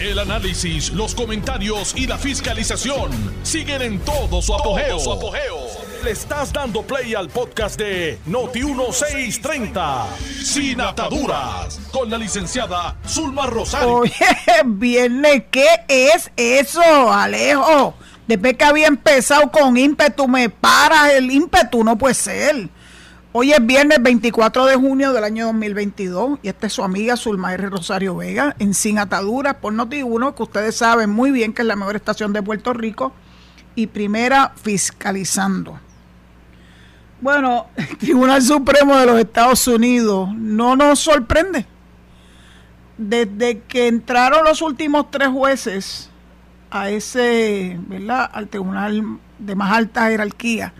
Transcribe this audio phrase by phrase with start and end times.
[0.00, 3.10] El análisis, los comentarios y la fiscalización
[3.42, 4.96] siguen en todo su apogeo.
[6.04, 10.06] Le estás dando play al podcast de Noti1630,
[10.44, 13.96] Sin Ataduras, con la licenciada Zulma Rosario.
[13.96, 14.12] Oye,
[14.64, 17.94] viernes, ¿qué es eso, Alejo?
[18.28, 22.68] Después que había empezado con ímpetu, me paras el ímpetu, no puede ser.
[23.40, 27.54] Hoy es viernes 24 de junio del año 2022 y esta es su amiga Zulma
[27.54, 27.70] R.
[27.70, 31.76] Rosario Vega en Sin Ataduras por Noti1, que ustedes saben muy bien que es la
[31.76, 33.12] mejor estación de Puerto Rico
[33.76, 35.78] y primera fiscalizando.
[37.20, 41.64] Bueno, el Tribunal Supremo de los Estados Unidos no nos sorprende.
[42.96, 46.10] Desde que entraron los últimos tres jueces
[46.72, 48.28] a ese, ¿verdad?
[48.32, 50.74] Al tribunal de más alta jerarquía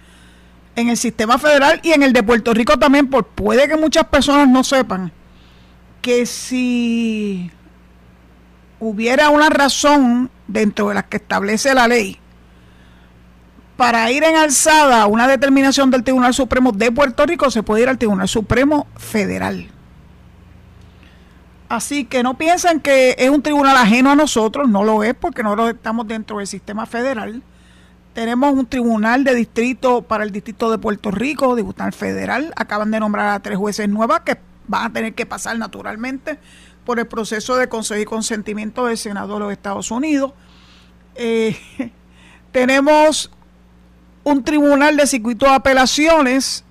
[0.78, 4.04] en el sistema federal y en el de Puerto Rico también, por puede que muchas
[4.04, 5.12] personas no sepan
[6.00, 7.50] que si
[8.80, 12.18] hubiera una razón dentro de las que establece la ley
[13.76, 17.82] para ir en alzada a una determinación del Tribunal Supremo de Puerto Rico, se puede
[17.82, 19.68] ir al Tribunal Supremo Federal.
[21.68, 25.42] Así que no piensen que es un tribunal ajeno a nosotros, no lo es porque
[25.42, 27.42] nosotros estamos dentro del sistema federal.
[28.14, 32.52] Tenemos un tribunal de distrito para el distrito de Puerto Rico, tribunal federal.
[32.56, 36.38] Acaban de nombrar a tres jueces nuevas que van a tener que pasar naturalmente
[36.84, 40.32] por el proceso de conseguir consentimiento del Senado de los Estados Unidos.
[41.14, 41.56] Eh,
[42.52, 43.30] tenemos
[44.24, 46.64] un tribunal de circuito de apelaciones,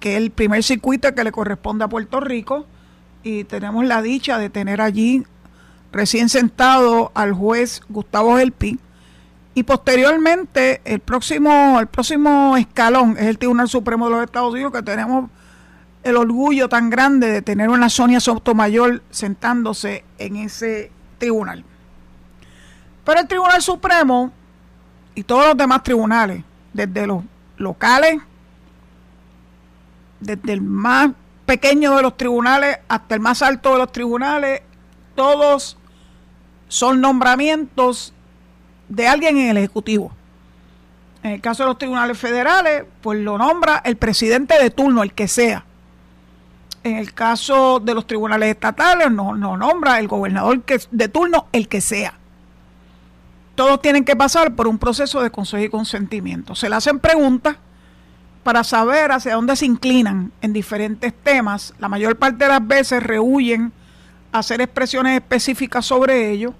[0.00, 2.66] que es el primer circuito que le corresponde a Puerto Rico
[3.22, 5.24] y tenemos la dicha de tener allí
[5.92, 8.78] recién sentado al juez Gustavo Gelpi
[9.54, 14.72] y posteriormente el próximo el próximo escalón es el Tribunal Supremo de los Estados Unidos
[14.72, 15.30] que tenemos
[16.02, 21.64] el orgullo tan grande de tener una Sonia Sotomayor sentándose en ese tribunal.
[23.04, 24.32] Pero el Tribunal Supremo
[25.14, 26.42] y todos los demás tribunales,
[26.72, 27.22] desde los
[27.56, 28.20] locales,
[30.20, 31.10] desde el más
[31.46, 34.62] pequeño de los tribunales hasta el más alto de los tribunales,
[35.14, 35.76] todos
[36.68, 38.14] son nombramientos
[38.92, 40.12] de alguien en el Ejecutivo.
[41.22, 45.14] En el caso de los tribunales federales, pues lo nombra el presidente de turno, el
[45.14, 45.64] que sea.
[46.84, 51.46] En el caso de los tribunales estatales, no, no nombra el gobernador que, de turno,
[51.52, 52.14] el que sea.
[53.54, 56.54] Todos tienen que pasar por un proceso de consejo y consentimiento.
[56.54, 57.56] Se le hacen preguntas
[58.42, 61.72] para saber hacia dónde se inclinan en diferentes temas.
[61.78, 63.72] La mayor parte de las veces rehuyen
[64.32, 66.52] hacer expresiones específicas sobre ello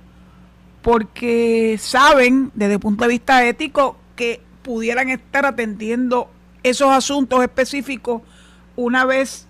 [0.83, 6.29] porque saben desde el punto de vista ético que pudieran estar atendiendo
[6.63, 8.23] esos asuntos específicos
[8.77, 9.47] una vez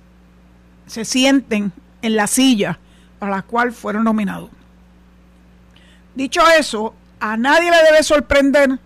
[0.86, 1.72] se sienten
[2.02, 2.78] en la silla
[3.18, 4.50] para la cual fueron nominados.
[6.14, 8.78] Dicho eso, a nadie le debe sorprender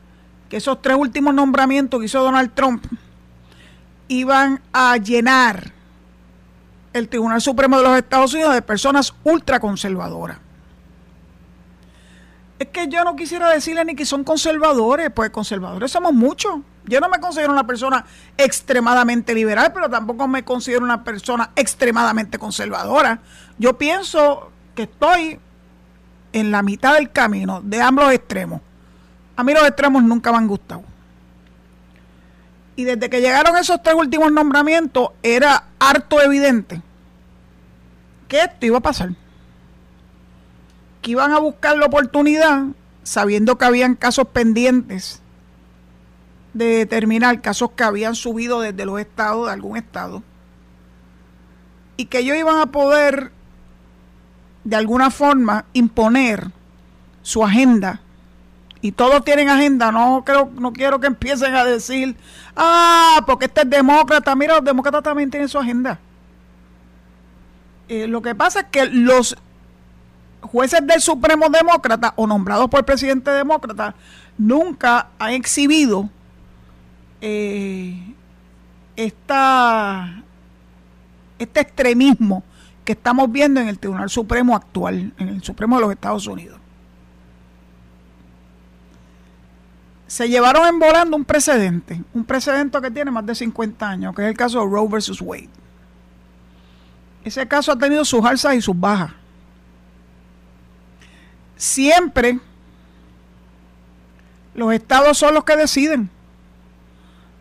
[0.49, 2.85] que esos tres últimos nombramientos que hizo Donald Trump
[4.09, 5.73] iban a llenar
[6.93, 10.39] el Tribunal Supremo de los Estados Unidos de personas ultraconservadoras.
[12.59, 16.61] Es que yo no quisiera decirle ni que son conservadores, pues conservadores somos muchos.
[16.85, 18.07] Yo no me considero una persona
[18.39, 23.21] extremadamente liberal, pero tampoco me considero una persona extremadamente conservadora.
[23.59, 25.39] Yo pienso que estoy
[26.33, 28.61] en la mitad del camino de ambos extremos.
[29.37, 30.83] A mí los extremos nunca me han gustado.
[32.75, 36.81] Y desde que llegaron esos tres últimos nombramientos, era harto evidente
[38.29, 39.11] que esto iba a pasar.
[41.07, 42.65] Que iban a buscar la oportunidad,
[43.05, 45.23] sabiendo que habían casos pendientes
[46.53, 50.25] de determinar casos que habían subido desde los estados, de algún estado,
[51.97, 53.31] y que ellos iban a poder,
[54.65, 56.51] de alguna forma, imponer
[57.23, 58.01] su agenda
[58.81, 62.17] y todos tienen agenda, no creo, no quiero que empiecen a decir,
[62.57, 66.01] ah, porque este es demócrata, mira, los demócratas también tienen su agenda.
[67.89, 69.37] Eh, lo que pasa es que los
[70.51, 73.95] jueces del Supremo Demócrata o nombrados por el presidente demócrata
[74.39, 76.09] nunca han exhibido
[77.21, 78.15] eh,
[78.97, 80.23] esta,
[81.39, 82.43] este extremismo
[82.85, 86.61] que estamos viendo en el Tribunal Supremo actual, en el Supremo de los Estados Unidos.
[90.07, 94.23] se llevaron en volando un precedente, un precedente que tiene más de 50 años, que
[94.23, 95.51] es el caso de Roe versus Wade.
[97.25, 99.11] Ese caso ha tenido sus alzas y sus bajas.
[101.57, 102.39] Siempre
[104.55, 106.11] los estados son los que deciden.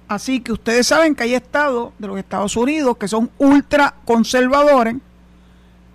[0.08, 4.96] Así que ustedes saben que hay estados de los Estados Unidos que son ultra conservadores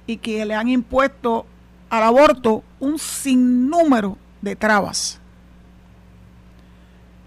[0.07, 1.47] y que le han impuesto
[1.91, 5.21] al aborto un sinnúmero de trabas.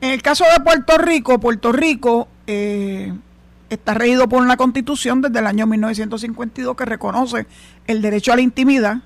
[0.02, 3.14] En el caso de Puerto Rico, Puerto Rico eh,
[3.70, 7.48] está regido por una constitución desde el año 1952 que reconoce
[7.88, 8.98] el derecho a la intimidad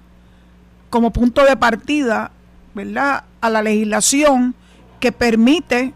[0.90, 2.32] como punto de partida,
[2.74, 4.56] ¿verdad?, a la legislación
[5.00, 5.94] que permite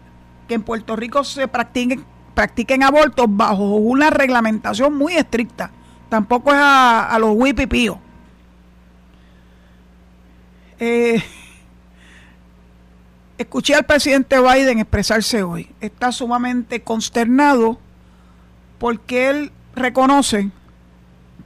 [0.48, 2.04] que en Puerto Rico se practiquen,
[2.34, 5.70] practiquen abortos bajo una reglamentación muy estricta.
[6.08, 7.96] Tampoco es a, los huipipíos.
[10.78, 11.22] Eh,
[13.38, 15.70] escuché al presidente Biden expresarse hoy.
[15.80, 17.78] Está sumamente consternado
[18.78, 20.50] porque él reconoce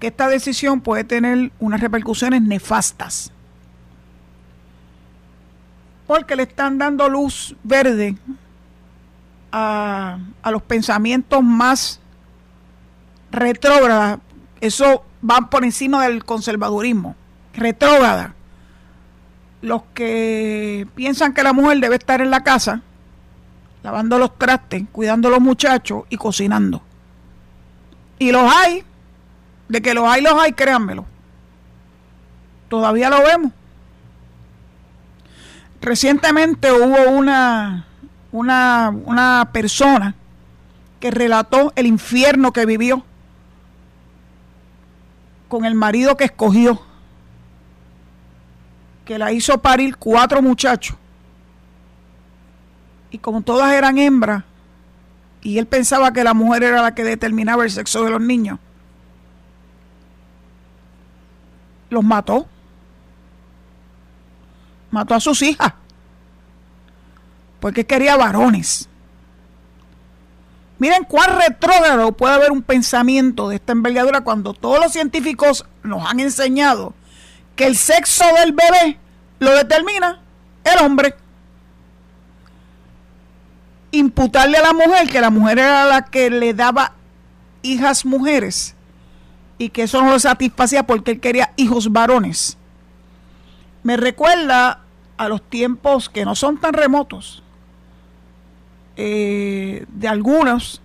[0.01, 3.33] que esta decisión puede tener unas repercusiones nefastas.
[6.07, 8.17] Porque le están dando luz verde
[9.53, 10.19] a,
[10.51, 12.01] los pensamientos más
[13.31, 14.19] retrógradas.
[14.61, 17.17] Eso va por encima del conservadurismo.
[17.55, 18.35] Retrógrada
[19.63, 22.83] los que piensan que la mujer debe estar en la casa,
[23.83, 26.83] lavando los trastes, cuidando a los muchachos y cocinando.
[28.19, 28.85] Y los hay,
[29.69, 31.05] de que los hay, los hay, créanmelo.
[32.69, 33.53] Todavía lo vemos.
[35.81, 37.87] Recientemente hubo una,
[38.33, 40.15] una, una persona
[41.01, 43.05] que relató el infierno que vivió
[45.49, 46.83] con el marido que escogió
[49.07, 50.97] que la hizo parir cuatro muchachos.
[53.11, 54.43] Y como todas eran hembras,
[55.43, 58.59] y él pensaba que la mujer era la que determinaba el sexo de los niños,
[61.89, 62.49] los mató.
[64.97, 65.75] Mató a sus hijas.
[67.61, 68.89] Porque quería varones.
[70.79, 76.11] Miren cuán retrógrado puede haber un pensamiento de esta envergadura cuando todos los científicos nos
[76.11, 76.95] han enseñado
[77.57, 78.99] que el sexo del bebé
[79.39, 80.23] lo determina
[80.65, 81.15] el hombre.
[83.91, 86.95] Imputarle a la mujer que la mujer era la que le daba
[87.61, 88.75] hijas mujeres
[89.59, 92.57] y que eso no lo satisfacía porque él quería hijos varones.
[93.83, 94.86] Me recuerda
[95.17, 97.43] a los tiempos que no son tan remotos
[98.97, 100.81] eh, de algunos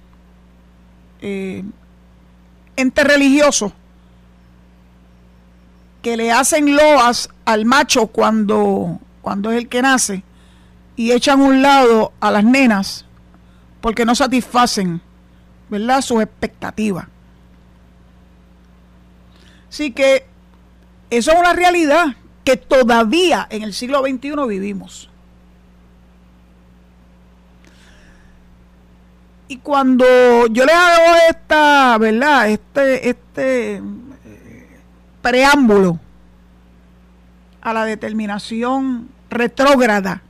[1.22, 1.64] eh,
[2.78, 3.74] religiosos
[6.02, 10.24] que le hacen loas al macho cuando, cuando es el que nace
[10.96, 13.06] y echan un lado a las nenas
[13.82, 15.02] porque no satisfacen
[15.70, 16.02] ¿verdad?
[16.02, 17.06] sus expectativas.
[19.70, 20.26] Así que
[21.10, 22.08] eso es una realidad
[22.44, 25.10] que todavía en el siglo XXI vivimos.
[29.48, 30.06] Y cuando
[30.48, 32.50] yo le hago esta, ¿verdad?
[32.50, 33.82] Este, este
[35.22, 36.00] preámbulo
[37.62, 40.22] a la determinación retrógrada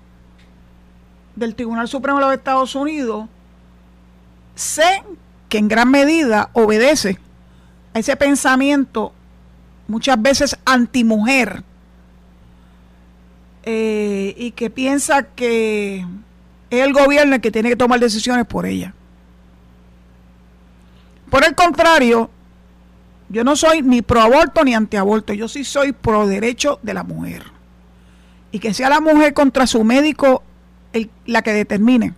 [1.35, 3.27] del Tribunal Supremo de los Estados Unidos,
[4.55, 5.03] sé
[5.49, 7.19] que en gran medida obedece
[7.93, 9.13] a ese pensamiento
[9.87, 11.63] muchas veces antimujer
[13.63, 16.05] eh, y que piensa que
[16.69, 18.93] es el gobierno el que tiene que tomar decisiones por ella.
[21.29, 22.29] Por el contrario,
[23.29, 27.03] yo no soy ni pro aborto ni antiaborto, yo sí soy pro derecho de la
[27.03, 27.43] mujer.
[28.51, 30.43] Y que sea la mujer contra su médico
[31.25, 32.13] la que determine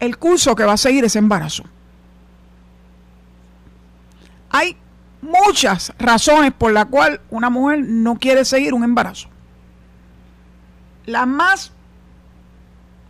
[0.00, 1.62] el curso que va a seguir ese embarazo.
[4.50, 4.76] Hay
[5.22, 9.28] muchas razones por las cuales una mujer no quiere seguir un embarazo.
[11.06, 11.72] Las más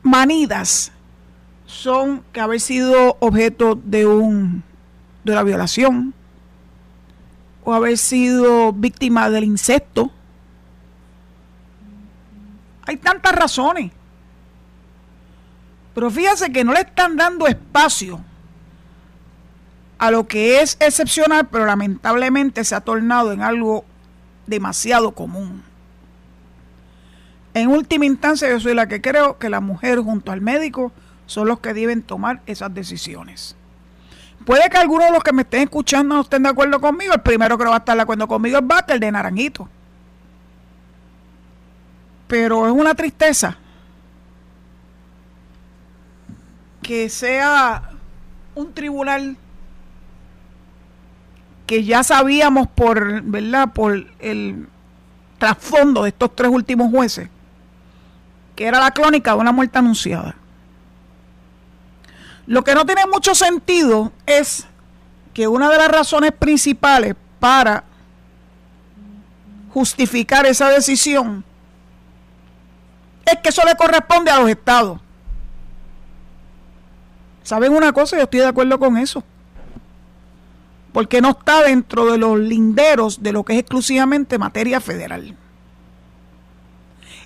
[0.02, 0.92] manidas
[1.66, 4.62] son que haber sido objeto de un
[5.24, 6.14] de la violación
[7.64, 10.10] o haber sido víctima del insecto.
[12.86, 13.92] Hay tantas razones.
[15.94, 18.24] Pero fíjese que no le están dando espacio
[20.02, 23.84] a lo que es excepcional, pero lamentablemente se ha tornado en algo
[24.48, 25.62] demasiado común.
[27.54, 30.90] En última instancia, yo soy la que creo que la mujer junto al médico
[31.26, 33.54] son los que deben tomar esas decisiones.
[34.44, 37.14] Puede que algunos de los que me estén escuchando no estén de acuerdo conmigo.
[37.14, 39.68] El primero que no va a estar de acuerdo conmigo es Baca, el de Naranjito.
[42.26, 43.56] Pero es una tristeza
[46.82, 47.90] que sea
[48.56, 49.36] un tribunal
[51.66, 53.72] que ya sabíamos por, ¿verdad?
[53.72, 54.68] Por el
[55.38, 57.28] trasfondo de estos tres últimos jueces,
[58.54, 60.36] que era la crónica de una muerte anunciada.
[62.46, 64.66] Lo que no tiene mucho sentido es
[65.32, 67.84] que una de las razones principales para
[69.70, 71.44] justificar esa decisión
[73.24, 75.00] es que eso le corresponde a los estados.
[77.42, 78.16] ¿Saben una cosa?
[78.16, 79.24] Yo estoy de acuerdo con eso.
[80.92, 85.36] Porque no está dentro de los linderos de lo que es exclusivamente materia federal.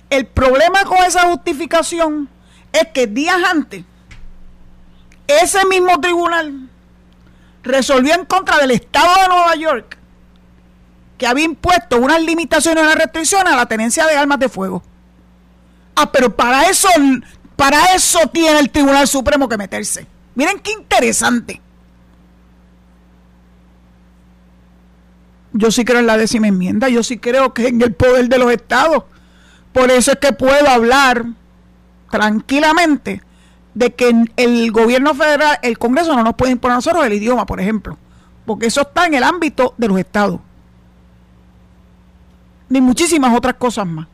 [0.09, 2.29] El problema con esa justificación
[2.71, 3.83] es que días antes,
[5.27, 6.69] ese mismo tribunal
[7.63, 9.97] resolvió en contra del Estado de Nueva York
[11.17, 14.83] que había impuesto unas limitaciones unas restricciones a la tenencia de armas de fuego.
[15.95, 16.87] Ah, pero para eso,
[17.55, 20.05] para eso tiene el Tribunal Supremo que meterse.
[20.35, 21.59] Miren qué interesante.
[25.57, 28.37] Yo sí creo en la décima enmienda, yo sí creo que en el poder de
[28.37, 29.05] los estados.
[29.73, 31.25] Por eso es que puedo hablar
[32.11, 33.23] tranquilamente
[33.73, 37.47] de que el gobierno federal, el Congreso no nos puede imponer a nosotros el idioma,
[37.47, 37.97] por ejemplo,
[38.45, 40.39] porque eso está en el ámbito de los estados.
[42.69, 44.07] Ni muchísimas otras cosas más.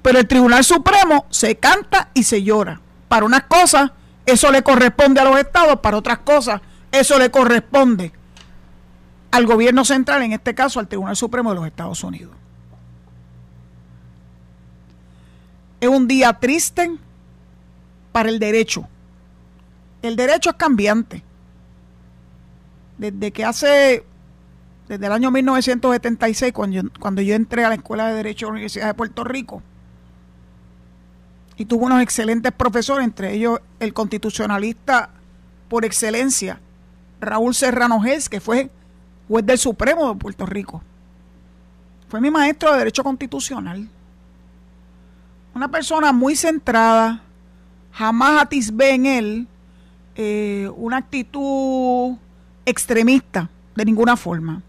[0.00, 2.80] Pero el Tribunal Supremo se canta y se llora.
[3.08, 3.90] Para unas cosas,
[4.26, 6.60] eso le corresponde a los estados, para otras cosas,
[6.92, 8.12] eso le corresponde
[9.36, 12.34] al gobierno central, en este caso al Tribunal Supremo de los Estados Unidos.
[15.78, 16.90] Es un día triste
[18.12, 18.88] para el derecho.
[20.00, 21.22] El derecho es cambiante.
[22.96, 24.06] Desde que hace,
[24.88, 28.50] desde el año 1976, cuando yo, cuando yo entré a la Escuela de Derecho de
[28.50, 29.62] la Universidad de Puerto Rico,
[31.58, 35.10] y tuve unos excelentes profesores, entre ellos el constitucionalista
[35.68, 36.58] por excelencia,
[37.20, 38.70] Raúl Serrano Gés, que fue
[39.28, 40.82] juez del Supremo de Puerto Rico.
[42.08, 43.88] Fue mi maestro de Derecho Constitucional.
[45.54, 47.22] Una persona muy centrada,
[47.92, 49.48] jamás atisbé en él
[50.14, 52.16] eh, una actitud
[52.64, 54.62] extremista de ninguna forma.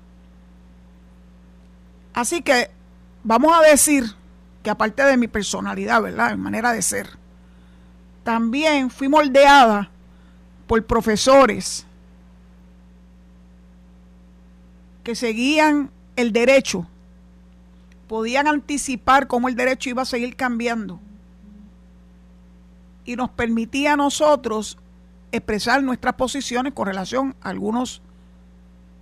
[2.13, 2.69] Así que
[3.23, 4.03] vamos a decir
[4.63, 6.31] que aparte de mi personalidad, ¿verdad?
[6.31, 7.09] Mi manera de ser,
[8.23, 9.89] también fui moldeada
[10.67, 11.86] por profesores
[15.07, 16.85] que seguían el derecho,
[18.09, 20.99] podían anticipar cómo el derecho iba a seguir cambiando
[23.05, 24.77] y nos permitía a nosotros
[25.31, 28.01] expresar nuestras posiciones con relación a algunos,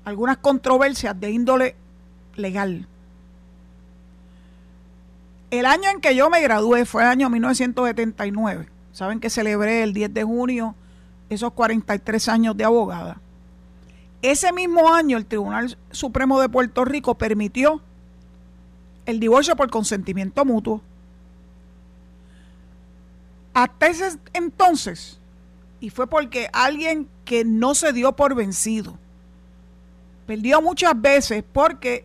[0.03, 1.75] algunas controversias de índole
[2.35, 2.87] legal.
[5.49, 8.69] El año en que yo me gradué fue el año 1979.
[8.91, 10.75] Saben que celebré el 10 de junio
[11.31, 13.19] esos 43 años de abogada.
[14.25, 17.79] Ese mismo año el Tribunal Supremo de Puerto Rico permitió
[19.05, 20.81] el divorcio por consentimiento mutuo.
[23.53, 25.19] Hasta ese entonces,
[25.79, 28.97] y fue porque alguien que no se dio por vencido,
[30.25, 32.03] perdió muchas veces porque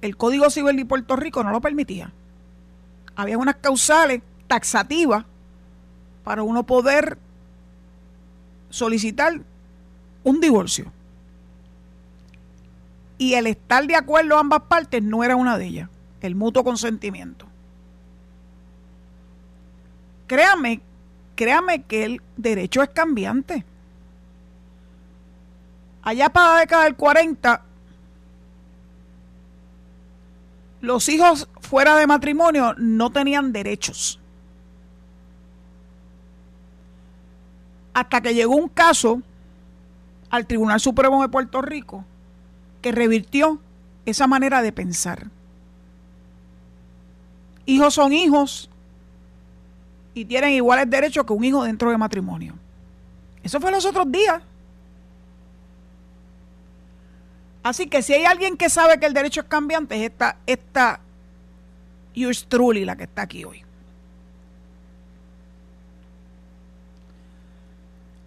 [0.00, 2.14] el Código Civil de Puerto Rico no lo permitía.
[3.14, 5.26] Había unas causales taxativas
[6.24, 7.18] para uno poder
[8.70, 9.38] solicitar
[10.24, 10.90] un divorcio.
[13.20, 15.90] Y el estar de acuerdo ambas partes no era una de ellas,
[16.22, 17.44] el mutuo consentimiento.
[20.26, 20.80] Créame,
[21.34, 23.62] créame que el derecho es cambiante.
[26.00, 27.62] Allá para la década del 40,
[30.80, 34.18] los hijos fuera de matrimonio no tenían derechos.
[37.92, 39.20] Hasta que llegó un caso
[40.30, 42.06] al Tribunal Supremo de Puerto Rico
[42.80, 43.58] que revirtió
[44.06, 45.26] esa manera de pensar.
[47.66, 48.70] Hijos son hijos
[50.14, 52.54] y tienen iguales derechos que un hijo dentro de matrimonio.
[53.42, 54.42] Eso fue los otros días.
[57.62, 61.00] Así que si hay alguien que sabe que el derecho es cambiante, es esta, esta
[62.14, 63.62] yours la que está aquí hoy.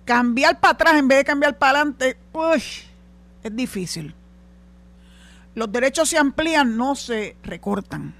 [0.05, 2.83] Cambiar para atrás en vez de cambiar para adelante, pues,
[3.43, 4.13] es difícil.
[5.55, 8.15] Los derechos se amplían, no se recortan.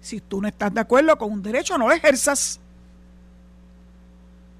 [0.00, 2.60] Si tú no estás de acuerdo con un derecho, no lo ejerzas.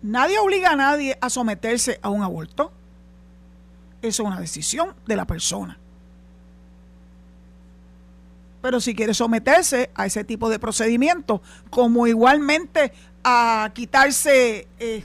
[0.03, 2.73] Nadie obliga a nadie a someterse a un aborto.
[4.03, 5.79] Eso es una decisión de la persona.
[8.63, 11.41] Pero si quiere someterse a ese tipo de procedimiento,
[11.71, 12.93] como igualmente
[13.23, 15.05] a quitarse, eh,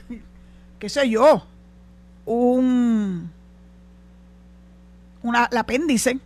[0.78, 1.46] qué sé yo,
[2.24, 3.30] un,
[5.22, 6.18] una, el apéndice,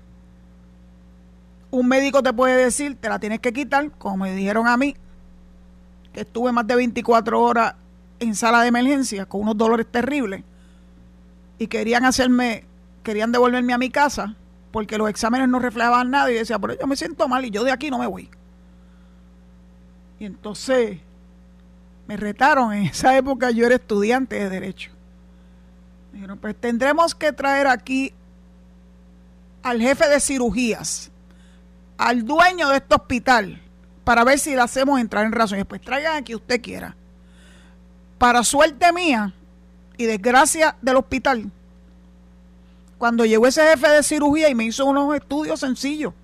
[1.70, 4.96] un médico te puede decir, te la tienes que quitar, como me dijeron a mí,
[6.12, 7.74] que estuve más de 24 horas
[8.20, 10.42] en sala de emergencia con unos dolores terribles
[11.58, 12.64] y querían hacerme
[13.02, 14.34] querían devolverme a mi casa
[14.72, 17.62] porque los exámenes no reflejaban nada y decía, pero yo me siento mal y yo
[17.62, 18.28] de aquí no me voy.
[20.18, 20.98] Y entonces
[22.06, 24.90] me retaron, en esa época yo era estudiante de derecho.
[26.12, 28.12] dijeron, pues tendremos que traer aquí
[29.66, 31.10] al jefe de cirugías,
[31.98, 33.60] al dueño de este hospital,
[34.04, 35.58] para ver si le hacemos entrar en razón.
[35.58, 36.94] Y después traigan aquí usted quiera.
[38.16, 39.34] Para suerte mía
[39.96, 41.50] y desgracia del hospital,
[42.96, 46.14] cuando llegó ese jefe de cirugía y me hizo unos estudios sencillos,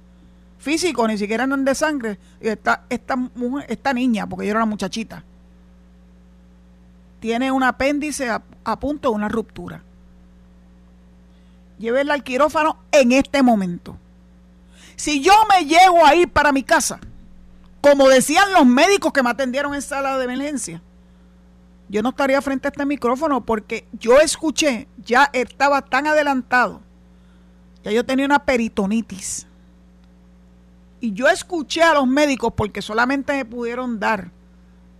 [0.59, 4.61] físicos, ni siquiera eran de sangre, y esta, esta, mujer, esta niña, porque yo era
[4.61, 5.25] una muchachita,
[7.19, 8.41] tiene un apéndice a,
[8.79, 9.83] punto de una ruptura.
[11.83, 13.99] Llévela al quirófano en este momento.
[14.95, 17.01] Si yo me llego a ir para mi casa,
[17.81, 20.81] como decían los médicos que me atendieron en sala de emergencia,
[21.89, 26.83] yo no estaría frente a este micrófono porque yo escuché, ya estaba tan adelantado,
[27.83, 29.49] ya yo tenía una peritonitis.
[31.01, 34.31] Y yo escuché a los médicos porque solamente me pudieron dar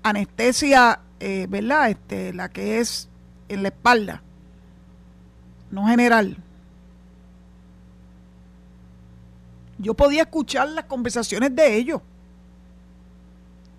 [0.03, 1.91] anestesia, eh, ¿verdad?
[1.91, 3.09] Este, la que es
[3.49, 4.21] en la espalda,
[5.71, 6.39] no general.
[9.83, 12.01] Yo podía escuchar las conversaciones de ellos.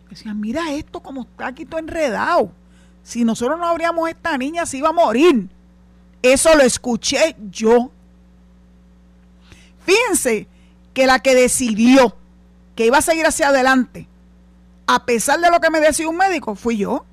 [0.10, 2.52] Decían, mira esto como está aquí todo enredado
[3.04, 5.50] si nosotros no abríamos esta niña, se iba a morir.
[6.22, 7.92] Eso lo escuché yo.
[9.86, 10.48] Fíjense
[10.94, 12.16] que la que decidió
[12.76, 14.08] que iba a seguir hacia adelante,
[14.88, 17.06] a pesar de lo que me decía un médico, fui yo.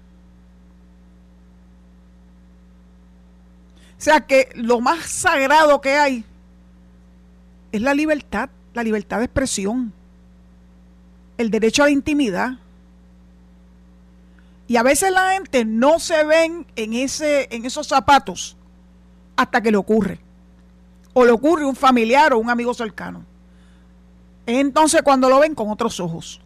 [3.99, 6.25] O sea que lo más sagrado que hay
[7.73, 9.93] es la libertad, la libertad de expresión,
[11.39, 12.53] el derecho a la intimidad.
[14.69, 18.57] Y a veces la gente no se ven en, ese, en esos zapatos
[19.37, 20.21] hasta que le ocurre.
[21.13, 23.25] O le ocurre un familiar o un amigo cercano.
[24.47, 26.41] Entonces cuando lo ven con otros ojos.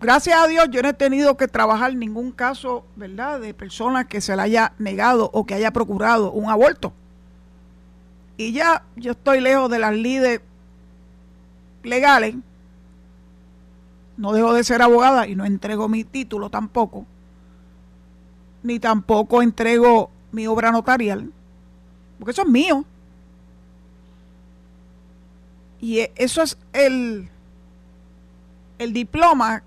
[0.00, 4.20] Gracias a Dios yo no he tenido que trabajar ningún caso, ¿verdad?, de persona que
[4.20, 6.92] se le haya negado o que haya procurado un aborto.
[8.36, 10.40] Y ya yo estoy lejos de las lides
[11.82, 12.34] legales
[14.16, 17.06] no dejo de ser abogada y no entrego mi título tampoco,
[18.62, 21.30] ni tampoco entrego mi obra notarial,
[22.18, 22.84] porque eso es mío.
[25.80, 27.28] Y e, eso es el,
[28.78, 29.62] el diploma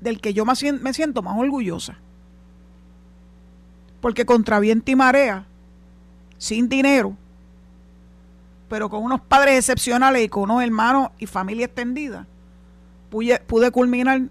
[0.00, 1.98] del que yo me siento más orgullosa.
[4.00, 5.46] Porque contra viento y marea,
[6.38, 7.16] sin dinero,
[8.68, 12.26] pero con unos padres excepcionales y con unos hermanos y familia extendida,
[13.10, 14.22] pude, culminar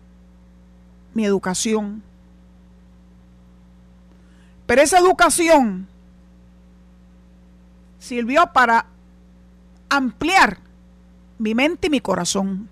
[1.13, 2.03] mi educación.
[4.65, 5.87] Pero esa educación
[7.99, 8.85] sirvió para
[9.89, 10.57] ampliar
[11.37, 12.67] mi mente y mi corazón.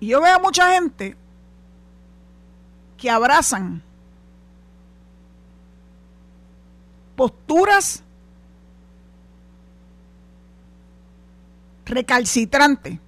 [0.00, 1.16] Y yo veo a mucha gente
[2.96, 3.82] que abrazan
[7.16, 8.02] posturas
[11.86, 13.00] recalcitrante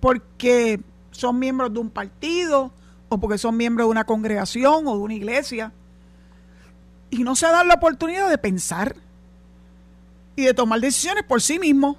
[0.00, 2.70] porque son miembros de un partido
[3.08, 5.72] o porque son miembros de una congregación o de una iglesia
[7.10, 8.96] y no se dan la oportunidad de pensar
[10.36, 11.96] y de tomar decisiones por sí mismos,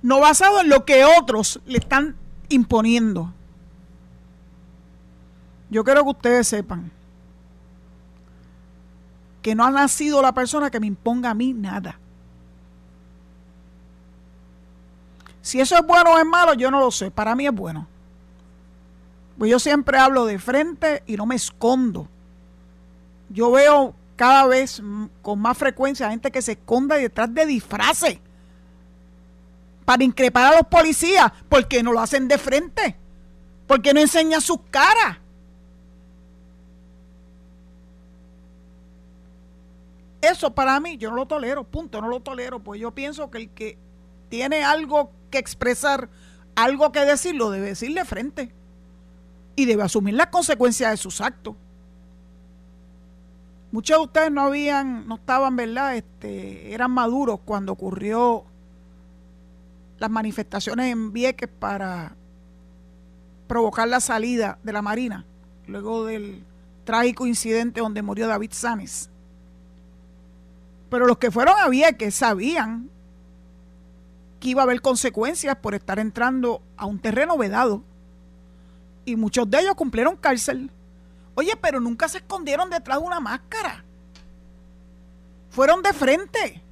[0.00, 2.16] no basado en lo que otros le están
[2.48, 3.32] imponiendo.
[5.70, 6.90] Yo quiero que ustedes sepan
[9.42, 11.98] que no ha nacido la persona que me imponga a mí nada.
[15.42, 17.10] Si eso es bueno o es malo, yo no lo sé.
[17.10, 17.86] Para mí es bueno.
[19.38, 22.08] Pues yo siempre hablo de frente y no me escondo.
[23.30, 24.82] Yo veo cada vez
[25.22, 28.18] con más frecuencia gente que se esconda detrás de disfraces
[29.86, 31.32] para increpar a los policías.
[31.48, 32.96] porque no lo hacen de frente?
[33.70, 35.18] porque no enseñan sus caras?
[40.20, 43.38] Eso para mí yo no lo tolero, punto, no lo tolero, pues yo pienso que
[43.38, 43.78] el que
[44.28, 46.08] tiene algo que expresar,
[46.54, 48.52] algo que decir, lo debe decirle frente.
[49.56, 51.54] Y debe asumir las consecuencias de sus actos.
[53.72, 55.96] Muchos de ustedes no habían, no estaban, ¿verdad?
[55.96, 58.44] Este, eran maduros cuando ocurrió
[59.98, 62.16] las manifestaciones en Vieques para
[63.46, 65.24] provocar la salida de la Marina,
[65.66, 66.42] luego del
[66.84, 69.10] trágico incidente donde murió David Sanes.
[70.90, 72.90] Pero los que fueron a Vieques sabían
[74.40, 77.82] que iba a haber consecuencias por estar entrando a un terreno vedado.
[79.04, 80.70] Y muchos de ellos cumplieron cárcel.
[81.34, 83.84] Oye, pero nunca se escondieron detrás de una máscara.
[85.50, 86.62] Fueron de frente.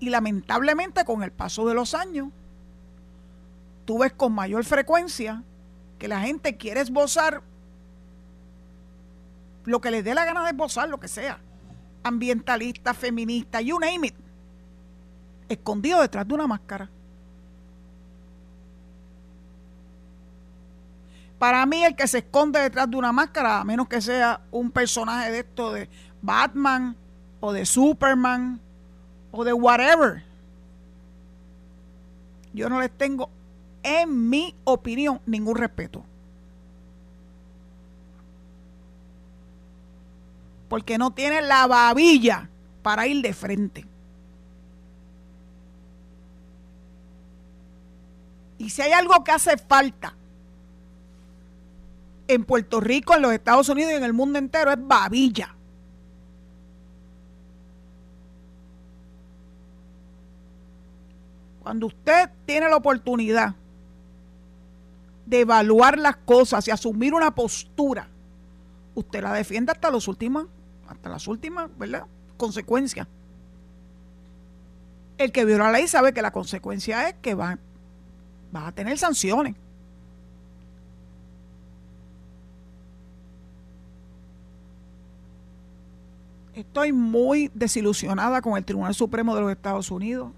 [0.00, 2.28] Y lamentablemente con el paso de los años,
[3.84, 5.44] tú ves con mayor frecuencia
[5.98, 7.42] que la gente quiere esbozar
[9.70, 11.38] lo que les dé la gana de esbozar, lo que sea.
[12.02, 14.14] Ambientalista, feminista, you name it.
[15.48, 16.90] Escondido detrás de una máscara.
[21.38, 24.72] Para mí el que se esconde detrás de una máscara, a menos que sea un
[24.72, 25.88] personaje de esto de
[26.20, 26.96] Batman
[27.38, 28.60] o de Superman
[29.30, 30.24] o de whatever,
[32.52, 33.30] yo no les tengo,
[33.84, 36.04] en mi opinión, ningún respeto.
[40.70, 42.48] Porque no tiene la babilla
[42.82, 43.84] para ir de frente.
[48.56, 50.14] Y si hay algo que hace falta
[52.28, 55.56] en Puerto Rico, en los Estados Unidos y en el mundo entero es babilla.
[61.64, 63.56] Cuando usted tiene la oportunidad
[65.26, 68.08] de evaluar las cosas y asumir una postura,
[68.94, 70.46] usted la defiende hasta los últimos,
[70.90, 72.04] hasta las últimas, ¿verdad?
[72.36, 73.06] Consecuencias.
[75.16, 77.58] El que viola la ley sabe que la consecuencia es que va,
[78.54, 79.54] va a tener sanciones.
[86.54, 90.32] Estoy muy desilusionada con el Tribunal Supremo de los Estados Unidos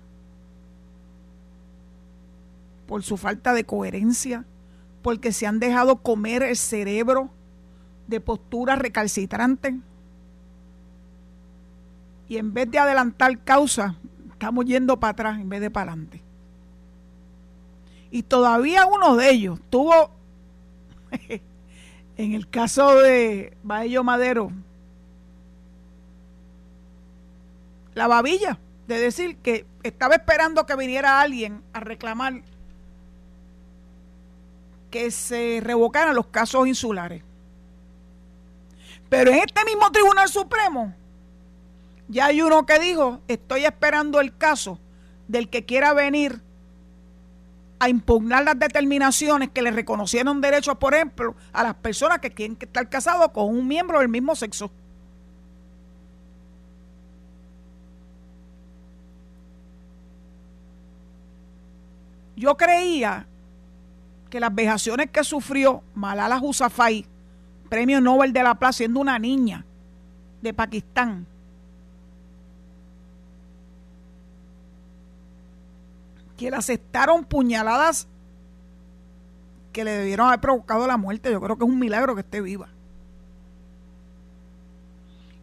[2.86, 4.44] por su falta de coherencia,
[5.00, 7.30] porque se han dejado comer el cerebro
[8.06, 9.74] de posturas recalcitrantes.
[12.28, 13.96] Y en vez de adelantar causa,
[14.30, 16.22] estamos yendo para atrás en vez de para adelante.
[18.10, 20.10] Y todavía uno de ellos tuvo,
[22.16, 24.52] en el caso de Baello Madero,
[27.94, 32.42] la babilla de decir que estaba esperando que viniera alguien a reclamar
[34.90, 37.22] que se revocaran los casos insulares.
[39.08, 40.94] Pero en este mismo Tribunal Supremo
[42.12, 44.78] ya hay uno que dijo, estoy esperando el caso
[45.28, 46.42] del que quiera venir
[47.78, 52.58] a impugnar las determinaciones que le reconocieron derechos, por ejemplo, a las personas que quieren
[52.60, 54.70] estar casados con un miembro del mismo sexo.
[62.36, 63.26] Yo creía
[64.28, 67.06] que las vejaciones que sufrió Malala Yousafzai,
[67.70, 69.64] premio Nobel de la Paz, siendo una niña
[70.42, 71.26] de Pakistán,
[76.42, 78.08] que le aceptaron puñaladas
[79.72, 81.30] que le debieron haber provocado la muerte.
[81.30, 82.68] Yo creo que es un milagro que esté viva.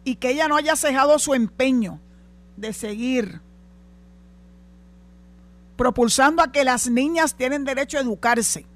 [0.04, 2.00] Y que ella no haya cejado su empeño
[2.56, 3.40] de seguir
[5.76, 8.66] propulsando a que las niñas tienen derecho a educarse.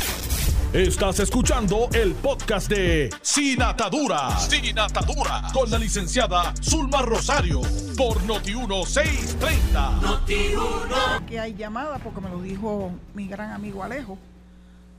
[0.72, 4.30] Estás escuchando el podcast de Sin Atadura.
[4.38, 5.42] Sin Atadura.
[5.52, 7.60] Con la licenciada Zulma Rosario.
[7.94, 10.00] Por Noti1630.
[10.00, 11.26] Noti1.
[11.26, 14.16] Que hay llamada porque me lo dijo mi gran amigo Alejo.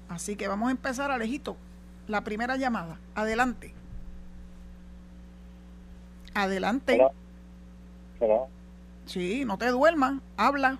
[0.10, 1.58] Así que vamos a empezar, Alejito.
[2.08, 3.00] la primera llamada.
[3.16, 3.74] Adelante.
[6.36, 7.02] Adelante.
[9.08, 10.78] Sí, no te duermas, habla.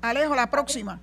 [0.00, 1.00] Alejo, la próxima.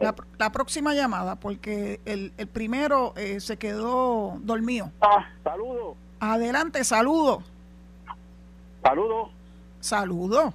[0.00, 4.90] La, próxima llamada, porque el, primero eh, se quedó dormido.
[5.02, 5.94] Ah, saludo.
[6.18, 7.42] Adelante, saludo.
[8.82, 9.30] Saludo.
[9.80, 10.54] Saludo.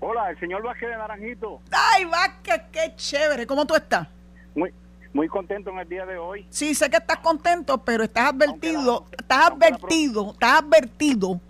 [0.00, 1.60] Hola, el señor Vázquez de Naranjito.
[1.70, 3.46] Ay, Vázquez, qué chévere.
[3.46, 4.06] ¿Cómo tú estás?
[4.54, 4.70] Muy,
[5.14, 6.46] muy contento en el día de hoy.
[6.50, 11.40] Sí, sé que estás contento, pero estás advertido, estás advertido, estás advertido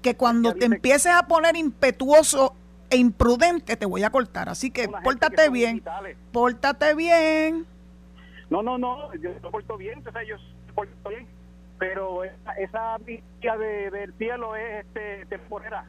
[0.00, 2.54] que cuando te empieces a poner impetuoso
[2.94, 4.48] e imprudente te voy a cortar.
[4.48, 5.82] Así que pórtate bien.
[6.32, 7.66] Pórtate bien.
[8.48, 10.36] No, no, no, yo me porto bien, entonces yo
[10.68, 11.26] me porto bien.
[11.76, 15.86] Pero esa, esa de, del cielo es este, temporera,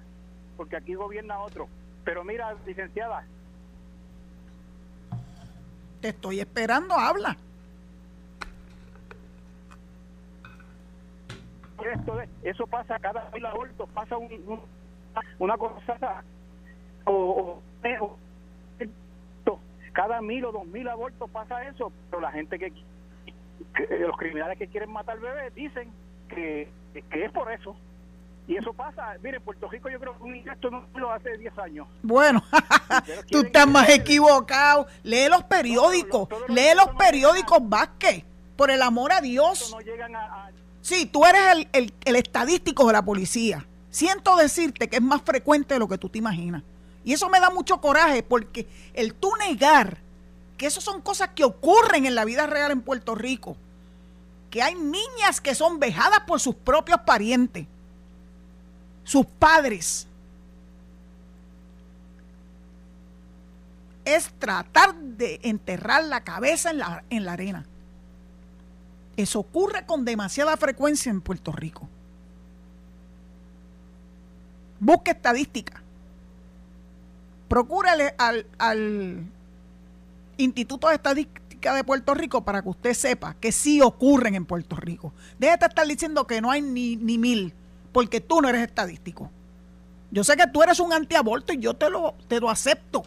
[0.57, 1.67] porque aquí gobierna otro.
[2.03, 3.23] Pero mira, licenciada.
[6.01, 7.37] Te estoy esperando, habla.
[11.93, 14.59] Esto, eso pasa cada mil abortos, pasa un,
[15.37, 16.23] una cosa
[17.05, 17.61] o,
[19.95, 22.73] cada mil o dos mil abortos pasa eso, pero la gente que,
[23.97, 25.89] los criminales que quieren matar bebés dicen
[26.27, 27.75] que, que es por eso.
[28.47, 31.57] Y eso pasa, mire, Puerto Rico yo creo que un esto no lo hace 10
[31.57, 31.87] años.
[32.03, 32.43] Bueno,
[33.31, 34.85] tú estás más equivocado.
[35.01, 38.23] Lee los periódicos, lee los periódicos Vázquez,
[38.55, 39.75] por el amor a Dios.
[40.81, 43.65] Sí, tú eres el, el, el estadístico de la policía.
[43.89, 46.61] Siento decirte que es más frecuente de lo que tú te imaginas.
[47.05, 49.99] Y eso me da mucho coraje porque el tú negar
[50.57, 53.55] que eso son cosas que ocurren en la vida real en Puerto Rico,
[54.49, 57.67] que hay niñas que son vejadas por sus propios parientes,
[59.03, 60.07] sus padres.
[64.03, 67.65] Es tratar de enterrar la cabeza en la, en la arena.
[69.15, 71.87] Eso ocurre con demasiada frecuencia en Puerto Rico.
[74.79, 75.84] Busque estadística.
[77.55, 79.23] Procúrale al, al
[80.35, 84.75] Instituto de Estadística de Puerto Rico para que usted sepa que sí ocurren en Puerto
[84.75, 85.13] Rico.
[85.39, 87.53] Déjate estar diciendo que no hay ni, ni mil
[87.93, 89.31] porque tú no eres estadístico.
[90.11, 93.05] Yo sé que tú eres un antiaborto y yo te lo, te lo acepto.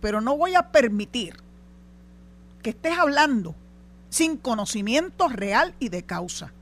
[0.00, 1.36] Pero no voy a permitir
[2.62, 3.54] que estés hablando
[4.08, 6.54] sin conocimiento real y de causa.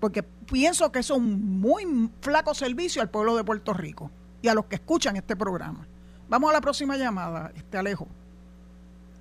[0.00, 4.10] Porque pienso que es un muy flaco servicio al pueblo de Puerto Rico
[4.42, 5.86] y a los que escuchan este programa.
[6.28, 8.08] Vamos a la próxima llamada, este Alejo.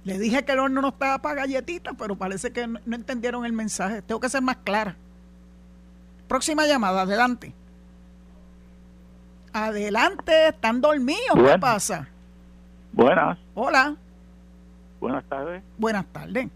[0.03, 3.53] Le dije que el horno no estaba para galletitas, pero parece que no entendieron el
[3.53, 4.01] mensaje.
[4.01, 4.95] Tengo que ser más clara.
[6.27, 7.53] Próxima llamada, adelante.
[9.51, 12.07] Adelante, están dormidos, ¿qué pasa?
[12.91, 13.37] Buenas.
[13.55, 13.95] Hola.
[14.99, 15.63] Buenas tardes.
[15.77, 16.49] Buenas tardes.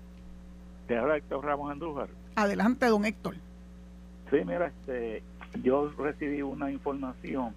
[0.87, 2.09] Te habla Héctor Ramos Andújar.
[2.35, 3.35] Adelante, don Héctor.
[4.29, 5.23] Sí, mira, este,
[5.63, 7.53] yo recibí una información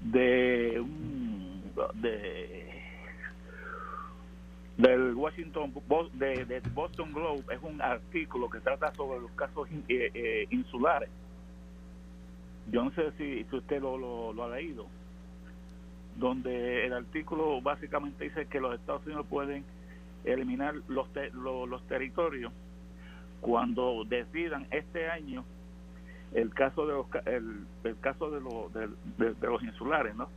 [0.00, 1.62] de un,
[1.94, 2.72] de
[4.76, 5.72] del Washington
[6.14, 11.08] de, de, Boston Globe es un artículo que trata sobre los casos eh, eh, insulares.
[12.70, 14.86] Yo no sé si, si usted lo, lo, ha leído,
[16.16, 19.64] donde el artículo básicamente dice que los Estados Unidos pueden
[20.24, 22.52] eliminar los, los, territorios
[23.40, 25.44] cuando decidan este año
[26.34, 30.28] el caso de los el, el caso de, los de, los insulares no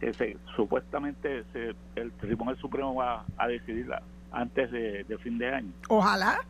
[0.00, 5.72] que se, supuestamente se, el Tribunal Supremo va a decidirla antes de, fin de año.
[5.88, 6.40] Ojalá.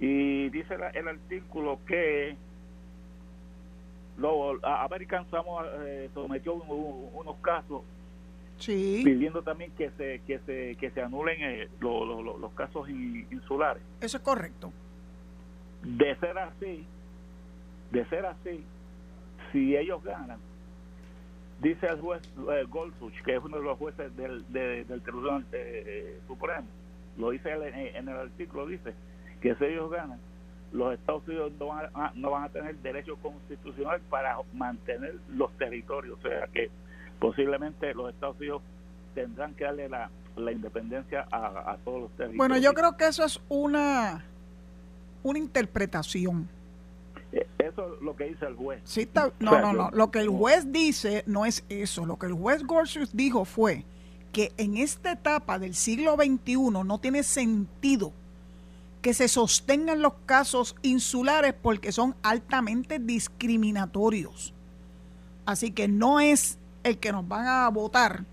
[0.00, 2.36] Y dice el artículo que
[4.18, 7.82] lo, American Samoa eh, sometió unos casos
[8.58, 13.82] pidiendo también que se que se que se anulen eh, los casos insulares.
[14.00, 14.72] Eso es correcto.
[15.82, 16.86] De ser así
[17.90, 18.64] de ser así
[19.52, 20.38] si ellos ganan
[21.60, 22.66] dice el juez eh,
[23.24, 26.66] que es uno de los jueces del, del Tribunal eh, Supremo
[27.16, 28.94] lo dice él en el artículo dice
[29.40, 30.18] que si ellos ganan
[30.74, 35.56] los Estados Unidos no van, a, no van a tener derecho constitucional para mantener los
[35.56, 36.18] territorios.
[36.18, 36.68] O sea que
[37.20, 38.62] posiblemente los Estados Unidos
[39.14, 40.10] tendrán que darle la,
[40.52, 42.36] independencia a, todos los territorios.
[42.36, 44.24] Bueno, yo creo que eso es una,
[45.22, 46.48] una interpretación.
[47.32, 48.80] Eso es lo que dice el juez.
[48.84, 49.08] Sí,
[49.40, 49.90] no, no, no.
[49.90, 52.06] Lo que el juez dice no es eso.
[52.06, 53.84] Lo que el juez Gorsuch dijo fue
[54.32, 58.12] que en esta etapa del siglo XXI no tiene sentido
[59.00, 64.54] que se sostengan los casos insulares porque son altamente discriminatorios.
[65.44, 68.24] Así que no es el que nos van a votar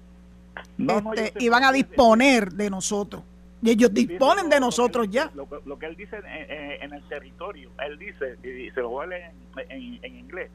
[0.78, 3.24] este, y van a disponer de nosotros.
[3.62, 5.32] Y ellos disponen de nosotros ya.
[5.36, 9.32] Lo, que él dice en, el territorio, él dice, y se lo voy a leer
[9.70, 10.50] en, en, inglés,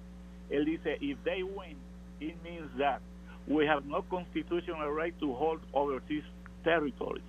[0.50, 1.76] él dice, if they win,
[2.20, 3.00] it means that
[3.46, 6.24] we have no constitutional right to hold overseas
[6.64, 7.24] territories.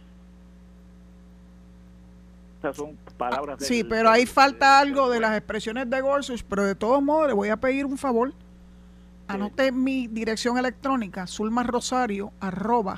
[2.56, 3.64] Estas son palabras.
[3.64, 7.34] Sí, pero ahí falta algo de las expresiones de Gorsuch, pero de todos modos le
[7.34, 8.34] voy a pedir un favor
[9.28, 11.26] Anote mi dirección electrónica,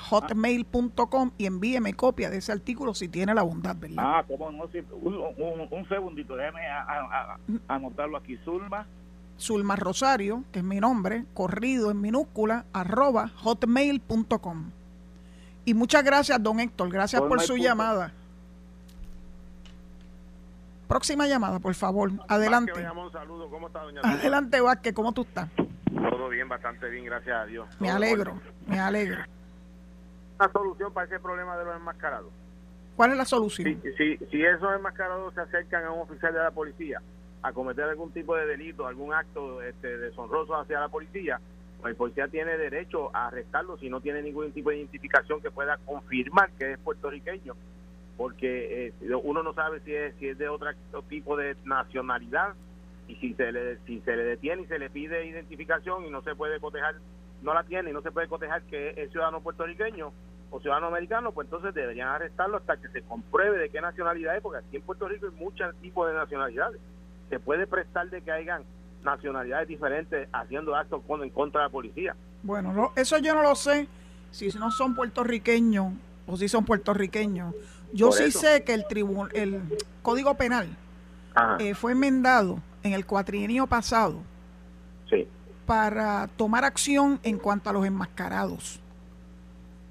[0.10, 3.98] hotmail.com y envíeme copia de ese artículo si tiene la bondad, ¿verdad?
[3.98, 6.62] Ah, cómo no, un, segundito, déjeme
[7.68, 8.86] anotarlo aquí, Zulma.
[9.40, 14.72] Zulma Rosario, que es mi nombre, corrido en minúscula, arroba hotmail.com.
[15.66, 18.14] Y muchas gracias, don Héctor, gracias por, su llamada.
[20.88, 22.12] Próxima llamada, por favor.
[22.28, 22.86] Adelante.
[24.04, 25.50] Adelante, Vázquez, ¿cómo tú estás?
[25.96, 27.68] Todo bien, bastante bien, gracias a Dios.
[27.80, 29.24] Me alegro, me alegro.
[30.40, 32.32] ¿Una solución para ese problema de los enmascarados?
[32.96, 33.82] ¿Cuál es la solución?
[33.98, 37.02] Si, si, esos enmascarados se acercan a un oficial de la policía
[37.42, 41.40] a cometer algún tipo de delito, algún acto este, deshonroso hacia la policía,
[41.80, 45.50] pues el policía tiene derecho a arrestarlo si no tiene ningún tipo de identificación que
[45.50, 47.56] pueda confirmar que es puertorriqueño,
[48.18, 50.70] porque eh, uno no sabe si es, si es de otro
[51.08, 52.54] tipo de nacionalidad
[53.10, 56.22] y si se le si se le detiene y se le pide identificación y no
[56.22, 56.96] se puede cotejar
[57.42, 60.14] no la tiene y no se puede cotejar que es ciudadano puertorriqueño
[60.52, 64.44] o ciudadano americano pues entonces deberían arrestarlo hasta que se compruebe de qué nacionalidad es
[64.44, 66.80] porque aquí en Puerto Rico hay muchos tipos de nacionalidades.
[67.30, 68.64] Se puede prestar de que hayan
[69.04, 72.16] nacionalidades diferentes haciendo actos en contra de la policía.
[72.44, 73.88] Bueno eso yo no lo sé
[74.30, 75.94] si no son puertorriqueños
[76.28, 77.56] o si son puertorriqueños.
[77.92, 79.62] Yo sí sé que el tribunal el
[80.04, 80.68] código penal
[81.60, 84.22] eh, fue enmendado en el cuatrienio pasado
[85.66, 88.80] para tomar acción en cuanto a los enmascarados.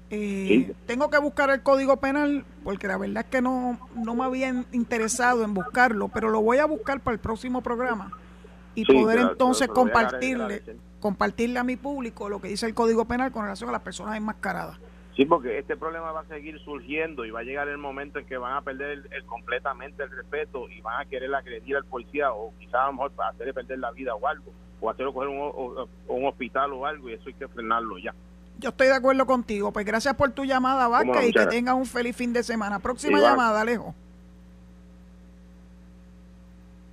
[0.09, 4.25] Eh, tengo que buscar el código penal porque la verdad es que no, no me
[4.25, 8.11] había interesado en buscarlo, pero lo voy a buscar para el próximo programa
[8.75, 10.63] y poder entonces compartirle,
[10.99, 14.17] compartirle a mi público lo que dice el código penal con relación a las personas
[14.17, 14.79] enmascaradas.
[15.19, 18.25] Sí, porque este problema va a seguir surgiendo y va a llegar el momento en
[18.25, 22.31] que van a perder el, completamente el respeto y van a querer agredir al policía
[22.31, 25.27] o quizás a lo mejor para hacerle perder la vida o algo, o hacerlo coger
[25.27, 28.15] un, un hospital o algo y eso hay que frenarlo ya.
[28.59, 29.73] Yo estoy de acuerdo contigo.
[29.73, 32.79] Pues gracias por tu llamada, Vaca, y que tengas un feliz fin de semana.
[32.79, 33.93] Próxima llamada, Alejo.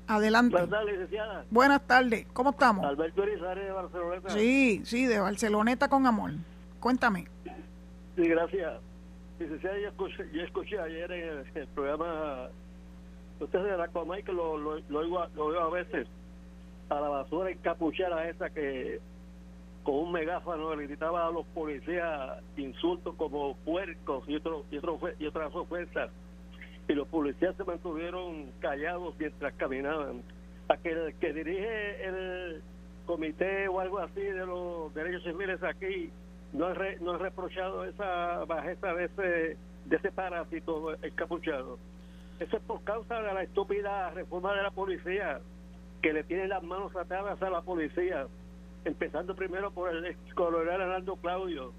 [0.09, 0.51] Adelante.
[0.51, 1.45] Buenas tardes, licenciada.
[1.49, 2.27] Buenas tardes.
[2.33, 2.85] ¿Cómo estamos?
[2.87, 4.31] Alberto Irizarry de Barceloneta.
[4.31, 6.33] Sí, sí, de Barceloneta con amor.
[6.81, 7.29] Cuéntame.
[8.17, 8.81] Sí, gracias.
[9.39, 12.49] Licenciada, yo escuché, yo escuché ayer en el, programa,
[13.39, 16.09] usted de la Comay, que lo, lo, lo, oigo, lo a veces,
[16.89, 19.01] a la basura encapuchada esa que
[19.83, 24.99] con un megáfono le gritaba a los policías insultos como puercos y, otro, y, otro,
[25.19, 26.11] y otras ofensas.
[26.89, 30.23] Y los policías se mantuvieron callados mientras caminaban.
[30.69, 32.63] A que, que dirige el
[33.05, 36.11] comité o algo así de los derechos civiles aquí
[36.53, 41.79] no he, reprochado esa bajeza de ese, de ese parásito encapuchado.
[42.39, 45.41] Eso es por causa de la estúpida reforma de la policía,
[46.03, 48.27] que le tiene las manos atadas a la policía,
[48.85, 51.73] empezando primero por el ex coronel Arnaldo Claudio.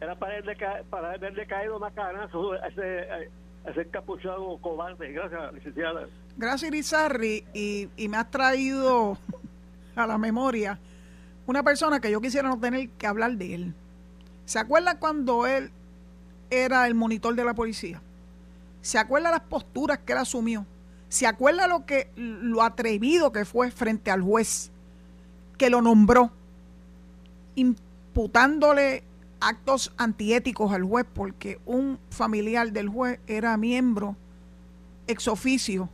[0.00, 0.56] Era para haberle,
[0.90, 3.30] para haberle caído más canazo a ese,
[3.66, 5.12] ese encapuchado cobarde.
[5.12, 6.06] Gracias, licenciada.
[6.36, 9.16] Gracias, Irizarri, y, y me has traído
[9.94, 10.78] a la memoria
[11.46, 13.74] una persona que yo quisiera no tener que hablar de él
[14.46, 15.70] ¿Se acuerda cuando él
[16.50, 18.00] era el monitor de la policía?
[18.80, 20.64] ¿Se acuerda las posturas que él asumió?
[21.08, 24.70] ¿Se acuerda lo que lo atrevido que fue frente al juez
[25.58, 26.30] que lo nombró
[27.54, 29.02] imputándole
[29.40, 34.16] actos antiéticos al juez porque un familiar del juez era miembro
[35.06, 35.88] ex oficio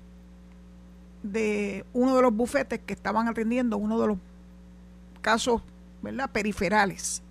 [1.22, 4.18] de uno de los bufetes que estaban atendiendo uno de los
[5.20, 5.62] casos,
[6.02, 6.30] ¿verdad?
[6.30, 7.22] periferales.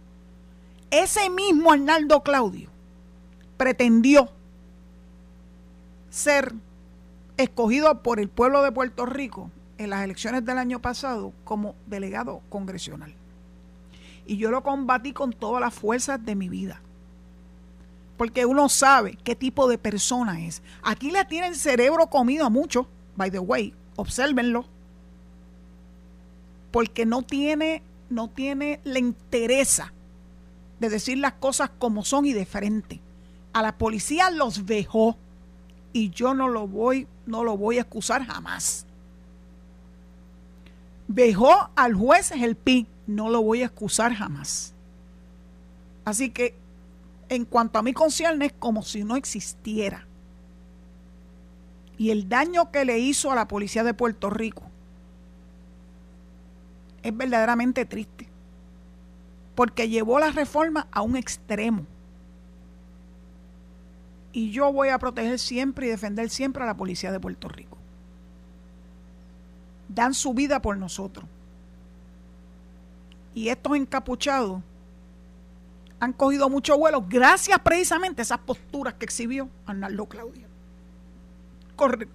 [0.92, 2.70] Ese mismo Arnaldo Claudio
[3.56, 4.30] pretendió
[6.10, 6.54] ser
[7.38, 12.42] escogido por el pueblo de Puerto Rico en las elecciones del año pasado como delegado
[12.50, 13.16] congresional.
[14.26, 16.82] Y yo lo combatí con todas las fuerzas de mi vida.
[18.18, 20.62] Porque uno sabe qué tipo de persona es.
[20.84, 22.86] Aquí le tiene el cerebro comido a muchos,
[23.16, 24.66] by the way, obsérvenlo.
[26.70, 29.94] Porque no tiene, no tiene, le interesa
[30.82, 33.00] de decir las cosas como son y de frente.
[33.54, 35.16] A la policía los dejó
[35.94, 38.88] y yo no lo voy, no lo voy a excusar jamás.
[41.08, 44.74] Dejó al juez el pi, no lo voy a excusar jamás.
[46.04, 46.56] Así que
[47.30, 50.08] en cuanto a mí concierne es como si no existiera.
[52.00, 54.64] Y el daño que le hizo a la policía de Puerto Rico
[57.04, 58.31] es verdaderamente triste.
[59.56, 61.86] Porque llevó la reforma a un extremo.
[64.32, 67.78] Y yo voy a proteger siempre y defender siempre a la policía de Puerto Rico.
[69.90, 71.26] Dan su vida por nosotros.
[73.34, 74.62] Y estos encapuchados
[76.00, 80.48] han cogido mucho vuelo gracias precisamente a esas posturas que exhibió Arnaldo Claudia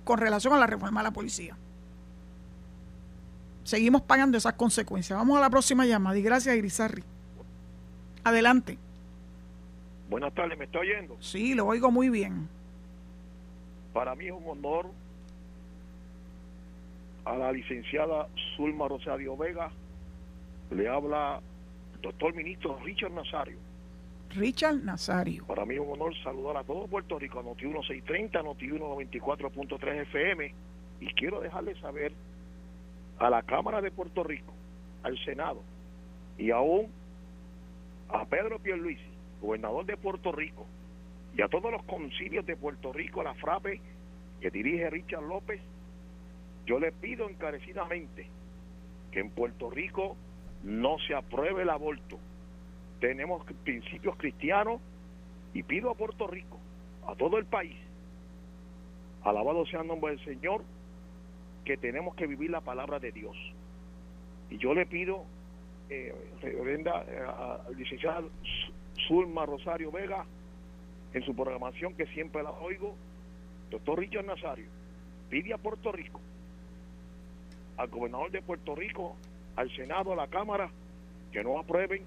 [0.05, 1.57] con, relación a la reforma de la policía.
[3.65, 5.19] Seguimos pagando esas consecuencias.
[5.19, 7.03] Vamos a la próxima llamada y gracias, Irizarri.
[8.27, 8.77] Adelante.
[10.11, 11.17] Buenas tardes, ¿me está oyendo?
[11.21, 12.49] Sí, lo oigo muy bien.
[13.93, 14.87] Para mí es un honor
[17.25, 19.71] a la licenciada Zulma Rosario Vega.
[20.73, 21.41] Le habla
[21.95, 23.59] el doctor ministro Richard Nazario.
[24.31, 25.47] Richard Nazario.
[25.47, 30.53] Para mí es un honor saludar a todo Puerto Rico, Noti 1630, Noti 194.3 FM.
[31.01, 32.13] Y quiero dejarle saber
[33.21, 34.53] a la Cámara de Puerto Rico,
[35.05, 35.63] al Senado
[36.39, 36.89] y aún
[38.09, 40.67] a Pedro Pierluisi, gobernador de Puerto Rico,
[41.37, 43.81] y a todos los concilios de Puerto Rico, la FRAPE
[44.41, 45.61] que dirige Richard López,
[46.65, 48.29] yo le pido encarecidamente
[49.13, 50.17] que en Puerto Rico
[50.63, 52.19] no se apruebe el aborto.
[53.01, 54.81] Tenemos principios cristianos
[55.55, 56.59] y pido a Puerto Rico,
[57.07, 57.77] a todo el país,
[59.23, 60.65] alabado sea el nombre del Señor,
[61.65, 63.37] que tenemos que vivir la palabra de Dios.
[64.51, 65.25] Y yo le pido,
[65.89, 68.23] eh, reverenda, eh, licenciada
[69.07, 70.25] Zulma Rosario Vega,
[71.13, 72.95] en su programación que siempre la oigo,
[73.71, 74.67] doctor Richard Nazario,
[75.31, 76.21] pide a Puerto Rico,
[77.77, 79.17] al gobernador de Puerto Rico,
[79.57, 80.71] al Senado, a la Cámara,
[81.33, 82.03] que no aprueben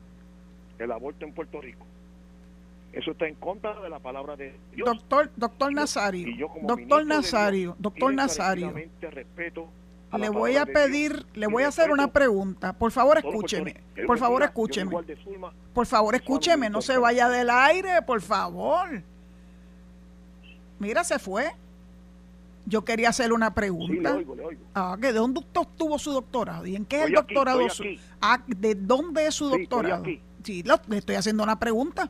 [0.77, 1.85] el aborto en Puerto Rico.
[2.91, 4.87] Eso está en contra de la palabra de Dios.
[4.87, 8.73] Doctor, doctor Nazario, doctor Nazario, doctor Nazario,
[9.11, 9.69] respeto
[10.17, 12.73] le voy a pedir, le voy a hacer una pregunta.
[12.73, 13.75] Por favor, escúcheme.
[14.07, 14.95] Por favor, escúcheme.
[15.73, 16.69] Por favor, escúcheme.
[16.69, 19.03] No se vaya del aire, por favor.
[20.79, 21.51] Mira, se fue.
[22.65, 24.19] Yo quería hacerle una pregunta.
[24.73, 26.65] Ah, ¿de dónde obtuvo su doctorado?
[26.65, 27.61] ¿Y en qué es el doctorado?
[28.21, 30.03] Ah, ¿de dónde es su doctorado?
[30.43, 32.09] Sí, le estoy haciendo una pregunta.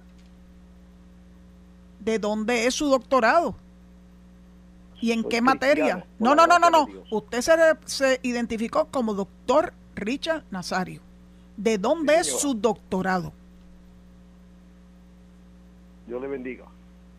[2.00, 3.56] ¿De dónde es su doctorado?
[5.02, 6.06] ¿Y en qué materia?
[6.20, 6.88] No, no, no, no, no.
[7.10, 7.54] Usted se,
[7.86, 11.02] se, identificó como doctor Richard Nazario.
[11.58, 13.34] ¿De dónde es su doctorado?
[16.08, 16.66] Dios le bendiga.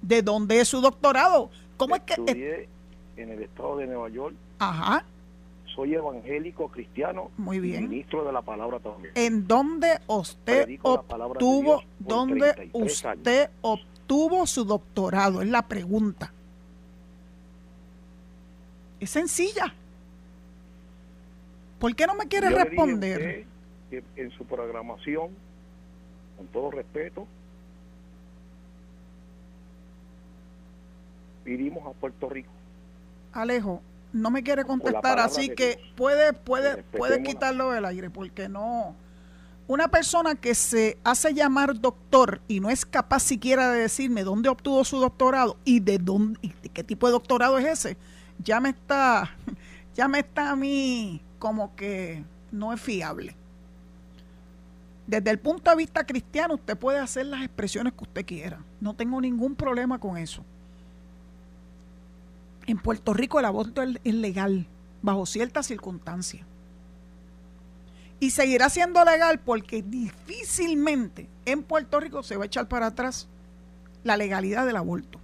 [0.02, 1.50] ¿De dónde es su doctorado?
[1.76, 2.14] ¿Cómo es que...?
[2.14, 2.68] Estudié
[3.16, 4.34] en el estado de Nueva York.
[4.58, 5.04] Ajá.
[5.74, 7.30] Soy evangélico cristiano.
[7.36, 7.88] Muy bien.
[7.88, 9.12] Ministro de la palabra también.
[9.14, 15.42] ¿En dónde usted obtuvo, dónde usted obtuvo su doctorado?
[15.42, 16.32] Es la pregunta.
[19.00, 19.74] Es sencilla.
[21.78, 23.46] ¿Por qué no me quiere responder?
[23.90, 25.30] en su programación,
[26.36, 27.26] con todo respeto,
[31.44, 32.50] vinimos a Puerto Rico.
[33.32, 33.82] Alejo,
[34.12, 38.94] no me quiere contestar, así que puede, puede, puede quitarlo del aire, porque no.
[39.66, 44.48] Una persona que se hace llamar doctor y no es capaz siquiera de decirme dónde
[44.48, 47.96] obtuvo su doctorado y de dónde y de qué tipo de doctorado es ese,
[48.42, 49.30] ya me está,
[49.94, 53.36] ya me está a mí como que no es fiable.
[55.06, 58.62] Desde el punto de vista cristiano, usted puede hacer las expresiones que usted quiera.
[58.80, 60.44] No tengo ningún problema con eso.
[62.66, 64.66] En Puerto Rico el aborto es legal,
[65.02, 66.46] bajo ciertas circunstancias.
[68.20, 73.26] Y seguirá siendo legal porque difícilmente en Puerto Rico se va a echar para atrás
[74.04, 75.19] la legalidad del aborto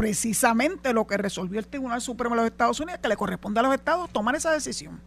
[0.00, 3.62] precisamente lo que resolvió el Tribunal Supremo de los Estados Unidos, que le corresponde a
[3.62, 4.98] los estados tomar esa decisión.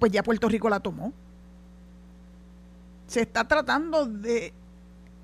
[0.00, 1.12] Pues ya Puerto Rico la tomó.
[3.06, 4.52] Se está tratando de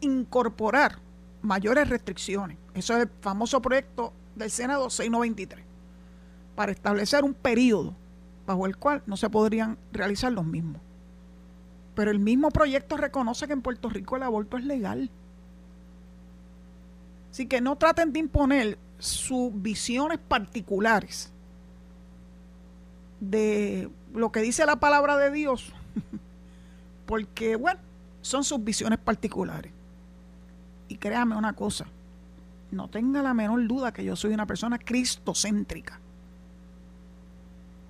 [0.01, 1.01] incorporar
[1.43, 2.57] mayores restricciones.
[2.73, 5.65] Eso es el famoso proyecto del Senado 693,
[6.55, 7.97] para establecer un periodo
[8.47, 10.81] bajo el cual no se podrían realizar los mismos.
[11.97, 15.11] Pero el mismo proyecto reconoce que en Puerto Rico el aborto es legal.
[17.35, 21.33] Así que no traten de imponer sus visiones particulares
[23.19, 25.73] de lo que dice la palabra de Dios,
[27.07, 27.81] porque, bueno,
[28.21, 29.73] son sus visiones particulares.
[30.87, 31.87] Y créame una cosa,
[32.71, 35.99] no tenga la menor duda que yo soy una persona cristocéntrica.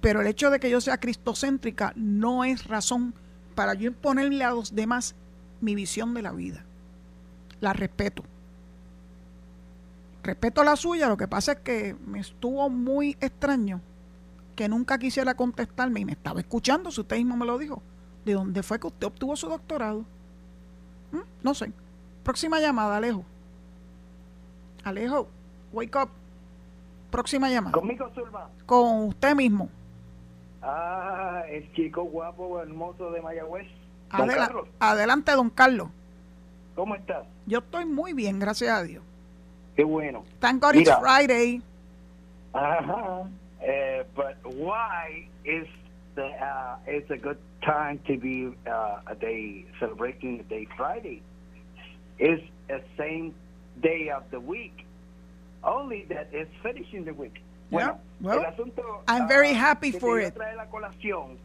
[0.00, 3.12] Pero el hecho de que yo sea cristocéntrica no es razón
[3.54, 5.14] para yo imponerle a los demás
[5.60, 6.64] mi visión de la vida.
[7.60, 8.24] La respeto.
[10.24, 13.82] Respeto la suya, lo que pasa es que me estuvo muy extraño
[14.56, 17.82] que nunca quisiera contestarme y me estaba escuchando, si usted mismo me lo dijo,
[18.24, 20.00] de dónde fue que usted obtuvo su doctorado.
[21.12, 21.18] ¿Mm?
[21.42, 21.72] No sé.
[22.22, 23.22] Próxima llamada, Alejo.
[24.82, 25.28] Alejo,
[25.74, 26.08] wake up.
[27.10, 27.72] Próxima llamada.
[27.72, 28.48] ¿Conmigo, Zulma?
[28.64, 29.68] Con usted mismo.
[30.62, 33.66] Ah, el chico guapo, hermoso de Mayagüez.
[34.08, 34.50] Adela
[34.80, 35.90] adelante, don Carlos.
[36.74, 37.26] ¿Cómo estás?
[37.44, 39.04] Yo estoy muy bien, gracias a Dios.
[39.76, 40.24] Qué bueno.
[40.40, 41.60] Thank God it's Friday.
[42.54, 43.28] Ajá.
[43.60, 45.66] Uh, but why is
[46.14, 51.22] the, uh, it's a good time to be uh, a day celebrating the day Friday?
[52.18, 53.34] It's the same
[53.82, 54.86] day of the week,
[55.64, 57.42] only that it's finishing the week.
[57.70, 60.34] Bueno, well, el asunto, I'm very uh, happy que for it.
[60.34, 61.38] Trae la colación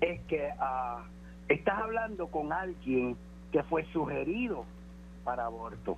[0.00, 1.00] es que uh,
[1.48, 3.16] estás hablando con alguien
[3.50, 4.64] que fue sugerido
[5.24, 5.96] para aborto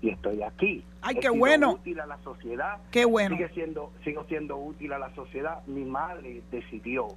[0.00, 0.84] y estoy aquí.
[1.00, 1.72] Ay, qué bueno.
[1.72, 2.78] útil a la sociedad.
[2.90, 3.36] Qué bueno.
[3.36, 5.64] Sigue siendo, sigo siendo útil a la sociedad.
[5.66, 7.08] Mi madre decidió,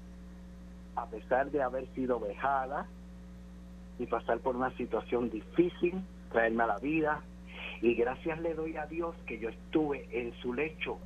[0.95, 2.87] a pesar de haber sido vejada
[3.99, 6.01] y pasar por una situación difícil,
[6.31, 7.21] traerme a la vida.
[7.81, 10.97] Y gracias le doy a Dios que yo estuve en su lecho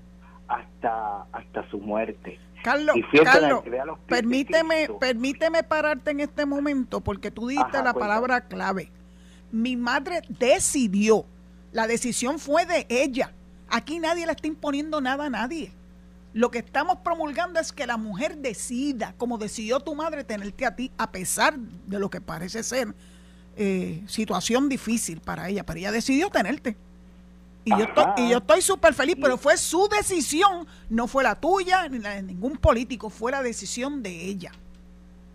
[0.47, 2.39] hasta, hasta su muerte.
[2.63, 3.63] Carlos, Carlos
[4.05, 8.91] permíteme, permíteme pararte en este momento porque tú diste la palabra clave.
[9.51, 11.25] Mi madre decidió
[11.71, 13.33] la decisión fue de ella.
[13.69, 15.71] Aquí nadie le está imponiendo nada a nadie.
[16.33, 20.75] Lo que estamos promulgando es que la mujer decida, como decidió tu madre tenerte a
[20.75, 22.93] ti, a pesar de lo que parece ser
[23.57, 26.77] eh, situación difícil para ella, pero ella decidió tenerte.
[27.63, 31.35] Y yo, estoy, y yo estoy súper feliz, pero fue su decisión, no fue la
[31.35, 34.51] tuya ni la de ningún político, fue la decisión de ella.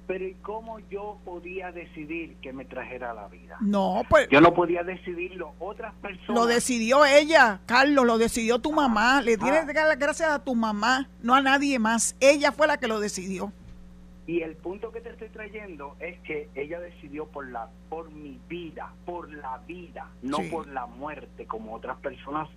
[0.07, 3.57] Pero ¿y cómo yo podía decidir que me trajera la vida?
[3.61, 4.29] No, pues...
[4.31, 6.41] Yo no podía decidirlo, otras personas...
[6.41, 9.21] Lo decidió ella, Carlos, lo decidió tu mamá.
[9.21, 12.15] Le tienes que dar las gracias a tu mamá, no a nadie más.
[12.21, 13.53] Ella fue la que lo decidió.
[14.29, 18.41] Y el punto que te estoy trayendo es que ella decidió por la por mi
[18.49, 22.49] vida, por la vida, no por la muerte, como otras personas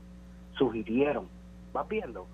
[0.57, 1.27] sugirieron.
[1.71, 2.27] ¿Vas viendo?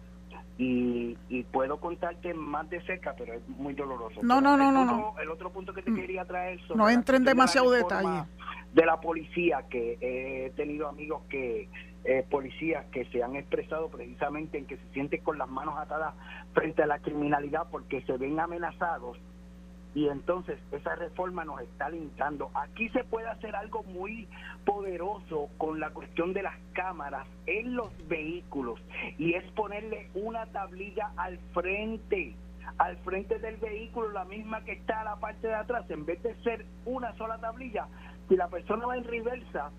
[0.57, 4.21] Y, puedo contarte más de cerca, pero es muy doloroso.
[4.23, 5.95] No, no, no, no, El otro punto que te mm.
[5.95, 8.23] quería traer sobre no entren demasiado detalle
[8.73, 11.69] de la policía que he tenido amigos que
[12.03, 16.13] eh, policías que se han expresado precisamente en que se sienten con las manos atadas
[16.53, 19.17] frente a la criminalidad porque se ven amenazados
[19.95, 22.51] y entonces esa reforma nos está limitando.
[22.53, 24.27] Aquí se puede hacer algo muy
[24.65, 28.79] poderoso con la cuestión de las cámaras en los vehículos
[29.17, 32.35] y es ponerle una tablilla al frente
[32.77, 36.21] al frente del vehículo, la misma que está a la parte de atrás, en vez
[36.23, 37.87] de ser una sola tablilla,
[38.27, 39.71] si la persona va en reversa,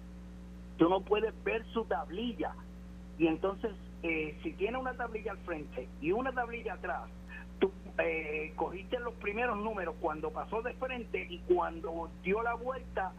[0.78, 2.54] tú no puedes ver su tablilla.
[3.18, 7.10] Y entonces, eh, si tiene una tablilla al frente y una tablilla atrás,
[7.58, 13.12] tú eh, cogiste los primeros números cuando pasó de frente y cuando dio la vuelta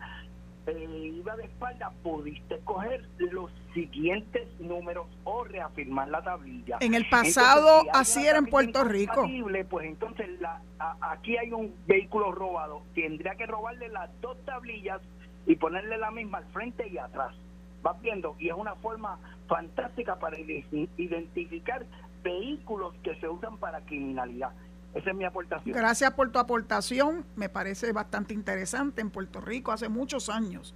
[0.67, 6.77] eh, iba de espalda, pudiste coger los siguientes números o reafirmar la tablilla.
[6.81, 9.25] En el pasado así era en Puerto Rico.
[9.69, 10.61] Pues entonces la,
[10.99, 15.01] aquí hay un vehículo robado, tendría que robarle las dos tablillas
[15.45, 17.33] y ponerle la misma al frente y atrás.
[17.81, 21.85] Vas viendo, y es una forma fantástica para identificar
[22.24, 24.51] vehículos que se usan para criminalidad.
[24.93, 25.76] Esa es mi aportación.
[25.76, 27.26] Gracias por tu aportación.
[27.36, 29.01] Me parece bastante interesante.
[29.01, 30.74] En Puerto Rico hace muchos años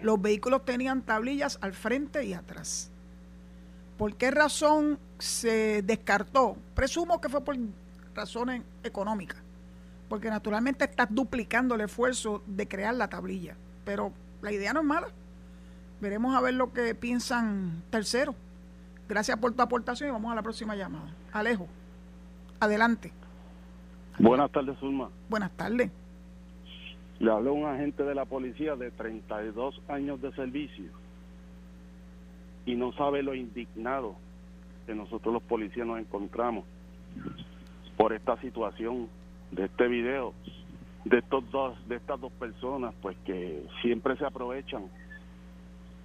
[0.00, 2.90] los vehículos tenían tablillas al frente y atrás.
[3.96, 6.56] ¿Por qué razón se descartó?
[6.74, 7.56] Presumo que fue por
[8.14, 9.38] razones económicas.
[10.08, 13.56] Porque naturalmente estás duplicando el esfuerzo de crear la tablilla.
[13.84, 15.08] Pero la idea no es mala.
[16.00, 18.34] Veremos a ver lo que piensan terceros.
[19.08, 21.14] Gracias por tu aportación y vamos a la próxima llamada.
[21.32, 21.68] Alejo,
[22.60, 23.12] adelante.
[24.18, 25.10] Buenas tardes, Zulma.
[25.28, 25.90] Buenas tardes.
[27.18, 30.90] Le habló un agente de la policía de 32 años de servicio
[32.66, 34.16] y no sabe lo indignado
[34.86, 36.64] que nosotros los policías nos encontramos
[37.96, 39.08] por esta situación
[39.50, 40.34] de este video
[41.04, 44.84] de estos dos de estas dos personas pues que siempre se aprovechan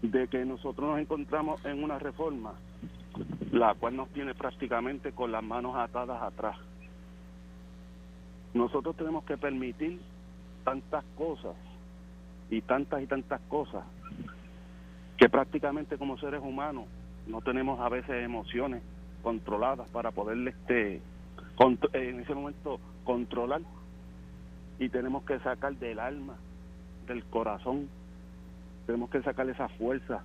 [0.01, 2.53] de que nosotros nos encontramos en una reforma
[3.51, 6.57] la cual nos tiene prácticamente con las manos atadas atrás.
[8.53, 9.99] Nosotros tenemos que permitir
[10.63, 11.55] tantas cosas
[12.49, 13.83] y tantas y tantas cosas
[15.17, 16.85] que prácticamente como seres humanos
[17.27, 18.81] no tenemos a veces emociones
[19.21, 21.01] controladas para poder este
[21.93, 23.61] en ese momento controlar
[24.79, 26.35] y tenemos que sacar del alma,
[27.05, 27.89] del corazón
[28.89, 30.23] tenemos que sacar esa fuerza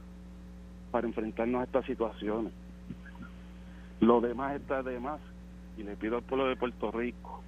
[0.90, 2.50] para enfrentarnos a estas situaciones.
[4.00, 5.20] Lo demás está de más
[5.76, 7.42] y le pido al pueblo de Puerto Rico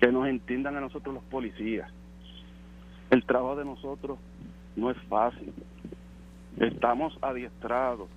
[0.00, 1.92] que nos entiendan a nosotros los policías.
[3.10, 4.18] El trabajo de nosotros
[4.74, 5.52] no es fácil.
[6.56, 8.08] Estamos adiestrados,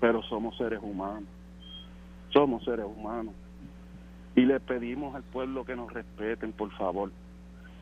[0.00, 1.28] pero somos seres humanos.
[2.30, 3.34] Somos seres humanos.
[4.34, 7.12] Y le pedimos al pueblo que nos respeten, por favor.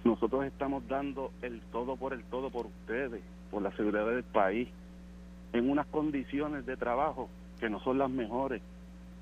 [0.07, 4.69] Nosotros estamos dando el todo por el todo por ustedes, por la seguridad del país,
[5.53, 7.29] en unas condiciones de trabajo
[7.59, 8.63] que no son las mejores,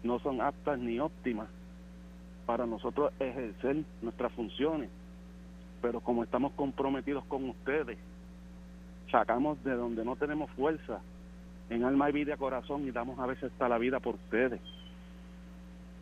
[0.02, 1.48] no son aptas ni óptimas
[2.44, 4.90] para nosotros ejercer nuestras funciones.
[5.80, 7.96] Pero como estamos comprometidos con ustedes,
[9.10, 11.00] sacamos de donde no tenemos fuerza,
[11.70, 14.60] en alma y vida corazón, y damos a veces hasta la vida por ustedes.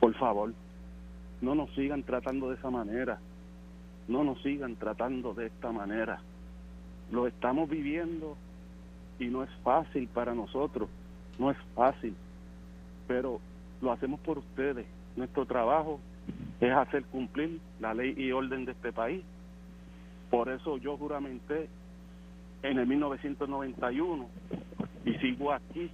[0.00, 0.52] Por favor,
[1.40, 3.20] no nos sigan tratando de esa manera,
[4.08, 6.20] no nos sigan tratando de esta manera.
[7.10, 8.36] Lo estamos viviendo
[9.18, 10.88] y no es fácil para nosotros,
[11.38, 12.14] no es fácil,
[13.06, 13.40] pero
[13.80, 14.86] lo hacemos por ustedes.
[15.16, 16.00] Nuestro trabajo
[16.60, 19.22] es hacer cumplir la ley y orden de este país.
[20.30, 21.68] Por eso yo juramenté
[22.62, 24.28] en el 1991
[25.04, 25.90] y sigo aquí,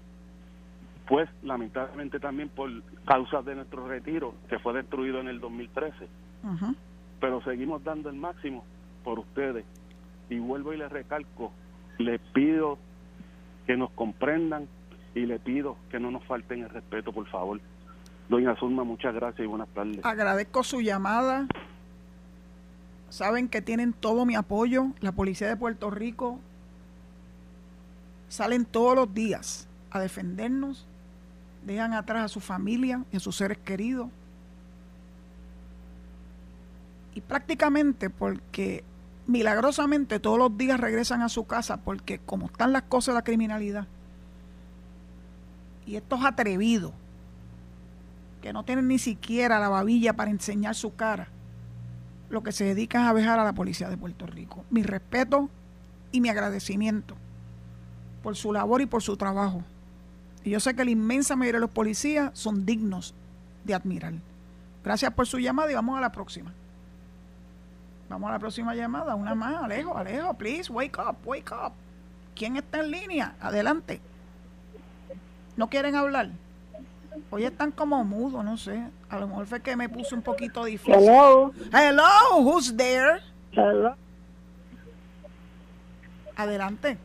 [1.08, 2.70] pues lamentablemente también por
[3.04, 6.06] causa de nuestro retiro, que fue destruido en el 2013.
[7.20, 8.64] Pero seguimos dando el máximo
[9.04, 9.64] por ustedes.
[10.30, 11.52] Y vuelvo y les recalco,
[11.98, 12.78] les pido
[13.66, 14.68] que nos comprendan
[15.14, 17.60] y le pido que no nos falten el respeto, por favor.
[18.28, 20.04] Doña Zulma, muchas gracias y buenas tardes.
[20.04, 21.46] Agradezco su llamada.
[23.08, 24.88] Saben que tienen todo mi apoyo.
[25.00, 26.38] La Policía de Puerto Rico
[28.28, 30.86] salen todos los días a defendernos.
[31.64, 34.08] Dejan atrás a su familia y a sus seres queridos.
[37.18, 38.84] Y prácticamente porque
[39.26, 43.24] milagrosamente todos los días regresan a su casa porque como están las cosas de la
[43.24, 43.88] criminalidad
[45.84, 46.92] y estos atrevidos
[48.40, 51.26] que no tienen ni siquiera la babilla para enseñar su cara,
[52.30, 54.64] lo que se dedican a vejar a la policía de Puerto Rico.
[54.70, 55.50] Mi respeto
[56.12, 57.16] y mi agradecimiento
[58.22, 59.64] por su labor y por su trabajo.
[60.44, 63.12] Y yo sé que la inmensa mayoría de los policías son dignos
[63.64, 64.14] de admirar.
[64.84, 66.54] Gracias por su llamada y vamos a la próxima.
[68.08, 71.72] Vamos a la próxima llamada, una más, Alejo, Alejo, please, wake up, wake up.
[72.34, 73.34] ¿Quién está en línea?
[73.40, 74.00] Adelante.
[75.56, 76.30] ¿No quieren hablar?
[77.30, 78.82] Hoy están como mudos, no sé.
[79.10, 80.94] A lo mejor fue que me puse un poquito difícil.
[80.94, 81.52] Hello.
[81.72, 83.20] Hello, who's there?
[83.52, 83.94] Hello.
[86.36, 86.96] Adelante.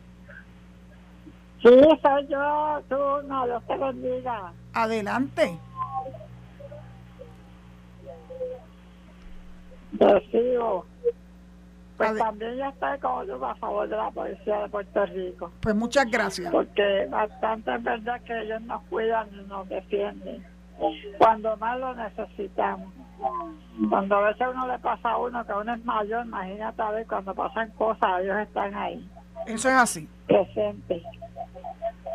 [1.60, 1.70] Sí,
[2.02, 4.52] soy yo, tú, no, Dios te bendiga.
[4.72, 5.58] Adelante.
[9.98, 10.86] Recibo.
[11.96, 15.52] Pues también yo estoy como yo a favor de la policía de Puerto Rico.
[15.60, 16.50] Pues muchas gracias.
[16.50, 20.44] Porque bastante es verdad que ellos nos cuidan y nos defienden
[21.18, 22.92] cuando más lo necesitamos.
[23.88, 27.06] Cuando a veces uno le pasa a uno que uno es mayor, imagínate a ver
[27.06, 29.08] cuando pasan cosas, ellos están ahí.
[29.46, 30.08] Eso es así.
[30.26, 31.02] Presentes.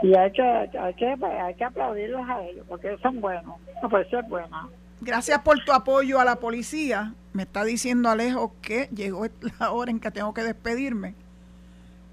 [0.01, 3.55] Y hay que, hay que, hay que aplaudirlos a ellos porque son buenos.
[3.81, 4.67] La policía es buena.
[5.01, 7.13] Gracias por tu apoyo a la policía.
[7.31, 9.25] Me está diciendo Alejo que llegó
[9.59, 11.15] la hora en que tengo que despedirme.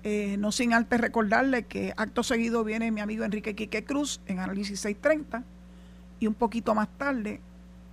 [0.04, 4.38] Eh, no sin antes recordarle que acto seguido viene mi amigo Enrique Quique Cruz en
[4.38, 5.42] Análisis 630
[6.20, 7.40] y un poquito más tarde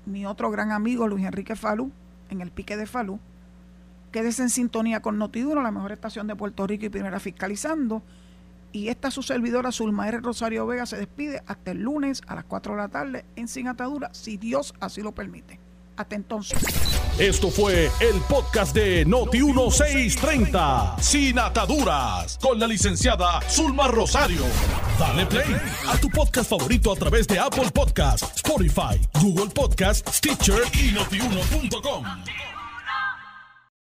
[0.05, 1.91] mi otro gran amigo Luis Enrique Falú
[2.29, 3.19] en el Pique de Falú.
[4.11, 8.03] Quédese en sintonía con Notiduro, la mejor estación de Puerto Rico y primera fiscalizando.
[8.73, 10.19] Y esta su servidora, Zulma R.
[10.19, 13.67] Rosario Vega, se despide hasta el lunes a las 4 de la tarde en Sin
[13.67, 15.59] Atadura, si Dios así lo permite.
[15.95, 16.59] Hasta entonces.
[17.19, 24.41] Esto fue el podcast de Noti1630, Sin Ataduras, con la licenciada Zulma Rosario.
[24.97, 25.55] Dale play
[25.87, 32.05] a tu podcast favorito a través de Apple Podcasts, Spotify, Google Podcasts, Stitcher y notiuno.com.